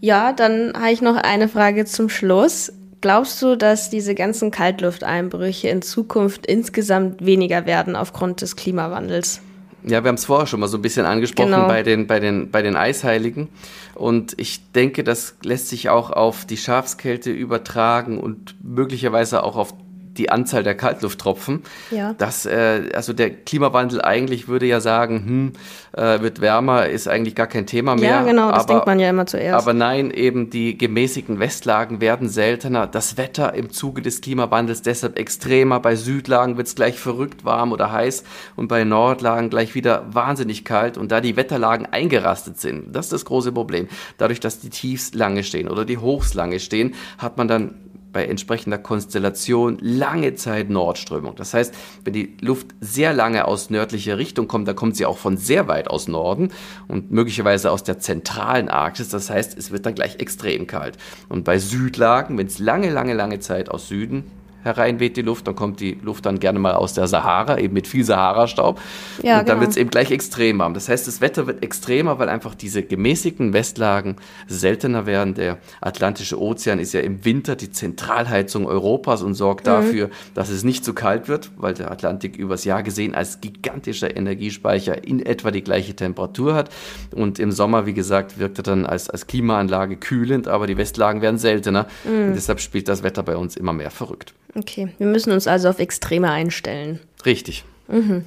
Ja, 0.00 0.32
dann 0.32 0.72
habe 0.74 0.92
ich 0.92 1.02
noch 1.02 1.16
eine 1.16 1.48
Frage 1.48 1.84
zum 1.84 2.08
Schluss. 2.08 2.72
Glaubst 3.00 3.42
du, 3.42 3.56
dass 3.56 3.90
diese 3.90 4.14
ganzen 4.14 4.50
Kaltlufteinbrüche 4.50 5.68
in 5.68 5.82
Zukunft 5.82 6.46
insgesamt 6.46 7.24
weniger 7.24 7.66
werden 7.66 7.96
aufgrund 7.96 8.42
des 8.42 8.54
Klimawandels? 8.54 9.40
Ja, 9.84 10.04
wir 10.04 10.08
haben 10.08 10.14
es 10.14 10.24
vorher 10.24 10.46
schon 10.46 10.60
mal 10.60 10.68
so 10.68 10.78
ein 10.78 10.82
bisschen 10.82 11.06
angesprochen 11.06 11.50
genau. 11.50 11.66
bei, 11.66 11.82
den, 11.82 12.06
bei, 12.06 12.20
den, 12.20 12.50
bei 12.50 12.62
den 12.62 12.76
Eisheiligen. 12.76 13.48
Und 13.94 14.34
ich 14.38 14.60
denke, 14.72 15.04
das 15.04 15.36
lässt 15.42 15.68
sich 15.68 15.88
auch 15.88 16.10
auf 16.10 16.44
die 16.44 16.56
Schafskälte 16.56 17.30
übertragen 17.30 18.18
und 18.18 18.54
möglicherweise 18.62 19.42
auch 19.42 19.56
auf 19.56 19.74
die 20.16 20.30
Anzahl 20.30 20.62
der 20.62 20.74
Kaltlufttropfen. 20.74 21.62
Ja. 21.90 22.14
Das, 22.14 22.46
äh, 22.46 22.90
also 22.94 23.12
der 23.12 23.30
Klimawandel 23.30 24.02
eigentlich 24.02 24.48
würde 24.48 24.66
ja 24.66 24.80
sagen, 24.80 25.24
hm, 25.26 25.52
äh, 25.92 26.20
wird 26.20 26.40
wärmer, 26.40 26.86
ist 26.88 27.08
eigentlich 27.08 27.34
gar 27.34 27.46
kein 27.46 27.66
Thema 27.66 27.96
mehr. 27.96 28.10
Ja, 28.10 28.22
genau, 28.22 28.50
das 28.50 28.64
aber, 28.64 28.74
denkt 28.74 28.86
man 28.86 29.00
ja 29.00 29.10
immer 29.10 29.26
zuerst. 29.26 29.62
Aber 29.62 29.72
nein, 29.72 30.10
eben 30.10 30.50
die 30.50 30.76
gemäßigten 30.76 31.38
Westlagen 31.38 32.00
werden 32.00 32.28
seltener. 32.28 32.86
Das 32.86 33.16
Wetter 33.16 33.54
im 33.54 33.70
Zuge 33.70 34.02
des 34.02 34.20
Klimawandels 34.20 34.82
deshalb 34.82 35.18
extremer. 35.18 35.80
Bei 35.80 35.96
Südlagen 35.96 36.56
wird 36.56 36.66
es 36.66 36.74
gleich 36.74 36.98
verrückt 36.98 37.44
warm 37.44 37.72
oder 37.72 37.90
heiß 37.90 38.24
und 38.56 38.68
bei 38.68 38.84
Nordlagen 38.84 39.50
gleich 39.50 39.74
wieder 39.74 40.04
wahnsinnig 40.12 40.64
kalt. 40.64 40.98
Und 40.98 41.12
da 41.12 41.20
die 41.20 41.36
Wetterlagen 41.36 41.86
eingerastet 41.90 42.60
sind, 42.60 42.94
das 42.94 43.06
ist 43.06 43.12
das 43.12 43.24
große 43.24 43.52
Problem. 43.52 43.88
Dadurch, 44.18 44.40
dass 44.40 44.60
die 44.60 44.70
Tiefs 44.70 45.14
lange 45.14 45.44
stehen 45.44 45.68
oder 45.68 45.84
die 45.84 45.98
Hochs 45.98 46.34
lange 46.34 46.60
stehen, 46.60 46.94
hat 47.18 47.38
man 47.38 47.48
dann 47.48 47.74
bei 48.12 48.26
entsprechender 48.26 48.78
Konstellation 48.78 49.78
lange 49.80 50.34
Zeit 50.34 50.70
Nordströmung. 50.70 51.34
Das 51.36 51.54
heißt, 51.54 51.74
wenn 52.04 52.12
die 52.12 52.36
Luft 52.40 52.68
sehr 52.80 53.12
lange 53.12 53.46
aus 53.46 53.70
nördlicher 53.70 54.18
Richtung 54.18 54.48
kommt, 54.48 54.68
dann 54.68 54.76
kommt 54.76 54.96
sie 54.96 55.06
auch 55.06 55.18
von 55.18 55.36
sehr 55.36 55.68
weit 55.68 55.88
aus 55.88 56.08
Norden 56.08 56.50
und 56.88 57.10
möglicherweise 57.10 57.70
aus 57.70 57.82
der 57.84 57.98
zentralen 57.98 58.68
Arktis. 58.68 59.08
Das 59.08 59.30
heißt, 59.30 59.56
es 59.56 59.70
wird 59.70 59.86
dann 59.86 59.94
gleich 59.94 60.16
extrem 60.16 60.66
kalt. 60.66 60.98
Und 61.28 61.44
bei 61.44 61.58
Südlagen, 61.58 62.36
wenn 62.38 62.46
es 62.46 62.58
lange, 62.58 62.90
lange, 62.90 63.14
lange 63.14 63.40
Zeit 63.40 63.70
aus 63.70 63.88
Süden 63.88 64.24
hereinweht 64.62 65.16
die 65.16 65.22
Luft, 65.22 65.46
dann 65.46 65.56
kommt 65.56 65.80
die 65.80 65.98
Luft 66.02 66.26
dann 66.26 66.40
gerne 66.40 66.58
mal 66.58 66.74
aus 66.74 66.94
der 66.94 67.06
Sahara, 67.06 67.58
eben 67.58 67.74
mit 67.74 67.86
viel 67.86 68.04
Sahara-Staub. 68.04 68.80
Ja, 69.22 69.40
und 69.40 69.48
dann 69.48 69.56
genau. 69.56 69.60
wird 69.60 69.70
es 69.70 69.76
eben 69.76 69.90
gleich 69.90 70.10
extrem 70.10 70.58
warm. 70.58 70.74
Das 70.74 70.88
heißt, 70.88 71.06
das 71.06 71.20
Wetter 71.20 71.46
wird 71.46 71.62
extremer, 71.62 72.18
weil 72.18 72.28
einfach 72.28 72.54
diese 72.54 72.82
gemäßigten 72.82 73.52
Westlagen 73.52 74.16
seltener 74.46 75.06
werden. 75.06 75.34
Der 75.34 75.58
Atlantische 75.80 76.40
Ozean 76.40 76.78
ist 76.78 76.92
ja 76.92 77.00
im 77.00 77.24
Winter 77.24 77.56
die 77.56 77.70
Zentralheizung 77.70 78.66
Europas 78.66 79.22
und 79.22 79.34
sorgt 79.34 79.66
mhm. 79.66 79.70
dafür, 79.70 80.10
dass 80.34 80.48
es 80.48 80.64
nicht 80.64 80.84
zu 80.84 80.94
kalt 80.94 81.28
wird, 81.28 81.50
weil 81.56 81.74
der 81.74 81.90
Atlantik 81.90 82.36
übers 82.36 82.64
Jahr 82.64 82.82
gesehen 82.82 83.14
als 83.14 83.40
gigantischer 83.40 84.16
Energiespeicher 84.16 85.04
in 85.06 85.24
etwa 85.24 85.50
die 85.50 85.62
gleiche 85.62 85.94
Temperatur 85.94 86.54
hat. 86.54 86.70
Und 87.14 87.38
im 87.38 87.52
Sommer, 87.52 87.86
wie 87.86 87.94
gesagt, 87.94 88.38
wirkt 88.38 88.58
er 88.58 88.64
dann 88.64 88.86
als, 88.86 89.10
als 89.10 89.26
Klimaanlage 89.26 89.96
kühlend, 89.96 90.48
aber 90.48 90.66
die 90.66 90.76
Westlagen 90.76 91.22
werden 91.22 91.38
seltener. 91.38 91.86
Mhm. 92.04 92.28
Und 92.28 92.34
deshalb 92.34 92.60
spielt 92.60 92.88
das 92.88 93.02
Wetter 93.02 93.22
bei 93.22 93.36
uns 93.36 93.56
immer 93.56 93.72
mehr 93.72 93.90
verrückt. 93.90 94.34
Okay, 94.54 94.88
wir 94.98 95.06
müssen 95.06 95.32
uns 95.32 95.46
also 95.46 95.68
auf 95.68 95.78
Extreme 95.78 96.30
einstellen. 96.30 97.00
Richtig. 97.24 97.64
Mhm. 97.88 98.24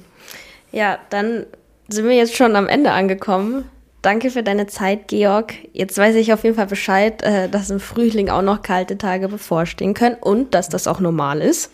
Ja, 0.72 0.98
dann 1.10 1.46
sind 1.88 2.04
wir 2.06 2.16
jetzt 2.16 2.36
schon 2.36 2.56
am 2.56 2.66
Ende 2.66 2.90
angekommen. 2.90 3.64
Danke 4.02 4.30
für 4.30 4.42
deine 4.42 4.66
Zeit, 4.66 5.08
Georg. 5.08 5.54
Jetzt 5.72 5.98
weiß 5.98 6.14
ich 6.16 6.32
auf 6.32 6.44
jeden 6.44 6.56
Fall 6.56 6.66
Bescheid, 6.66 7.22
äh, 7.22 7.48
dass 7.48 7.70
im 7.70 7.80
Frühling 7.80 8.28
auch 8.28 8.42
noch 8.42 8.62
kalte 8.62 8.98
Tage 8.98 9.28
bevorstehen 9.28 9.94
können 9.94 10.16
und 10.20 10.54
dass 10.54 10.68
das 10.68 10.86
auch 10.86 11.00
normal 11.00 11.40
ist. 11.40 11.72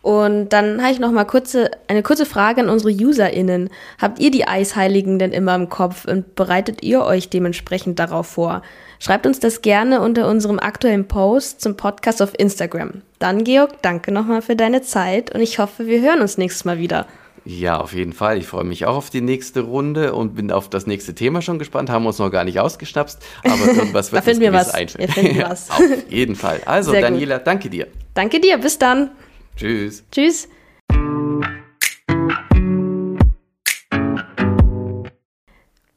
Und 0.00 0.50
dann 0.50 0.80
habe 0.80 0.92
ich 0.92 1.00
noch 1.00 1.10
mal 1.10 1.24
kurze, 1.24 1.70
eine 1.88 2.02
kurze 2.02 2.24
Frage 2.24 2.60
an 2.60 2.70
unsere 2.70 2.92
UserInnen. 2.92 3.68
Habt 4.00 4.20
ihr 4.20 4.30
die 4.30 4.46
Eisheiligen 4.46 5.18
denn 5.18 5.32
immer 5.32 5.54
im 5.54 5.68
Kopf 5.68 6.06
und 6.06 6.34
bereitet 6.34 6.82
ihr 6.82 7.02
euch 7.02 7.28
dementsprechend 7.28 7.98
darauf 7.98 8.28
vor? 8.28 8.62
Schreibt 8.98 9.26
uns 9.26 9.38
das 9.38 9.62
gerne 9.62 10.00
unter 10.00 10.28
unserem 10.28 10.58
aktuellen 10.58 11.06
Post 11.06 11.60
zum 11.60 11.76
Podcast 11.76 12.20
auf 12.20 12.38
Instagram. 12.38 13.02
Dann, 13.18 13.44
Georg, 13.44 13.80
danke 13.82 14.12
nochmal 14.12 14.42
für 14.42 14.56
deine 14.56 14.82
Zeit 14.82 15.34
und 15.34 15.40
ich 15.40 15.58
hoffe, 15.58 15.86
wir 15.86 16.00
hören 16.00 16.20
uns 16.20 16.38
nächstes 16.38 16.64
Mal 16.64 16.78
wieder. 16.78 17.06
Ja, 17.44 17.80
auf 17.80 17.94
jeden 17.94 18.12
Fall. 18.12 18.36
Ich 18.36 18.46
freue 18.46 18.64
mich 18.64 18.84
auch 18.84 18.96
auf 18.96 19.08
die 19.08 19.22
nächste 19.22 19.60
Runde 19.60 20.14
und 20.14 20.34
bin 20.34 20.52
auf 20.52 20.68
das 20.68 20.86
nächste 20.86 21.14
Thema 21.14 21.40
schon 21.40 21.58
gespannt. 21.58 21.88
Haben 21.88 22.02
wir 22.04 22.08
uns 22.08 22.18
noch 22.18 22.30
gar 22.30 22.44
nicht 22.44 22.60
ausgeschnapst, 22.60 23.22
aber 23.42 23.64
irgendwas 23.64 24.12
wird 24.12 24.20
da 24.20 24.24
finden 24.24 24.42
wir 24.42 24.52
was. 24.52 24.74
Wir 24.74 25.08
finden 25.08 25.42
was. 25.42 25.70
auf 25.70 25.80
jeden 26.10 26.36
Fall. 26.36 26.60
Also, 26.66 26.90
Sehr 26.90 27.00
Daniela, 27.00 27.38
gut. 27.38 27.46
danke 27.46 27.70
dir. 27.70 27.86
Danke 28.12 28.40
dir. 28.40 28.58
Bis 28.58 28.78
dann. 28.78 29.12
Tschüss. 29.56 30.04
Tschüss. 30.12 30.48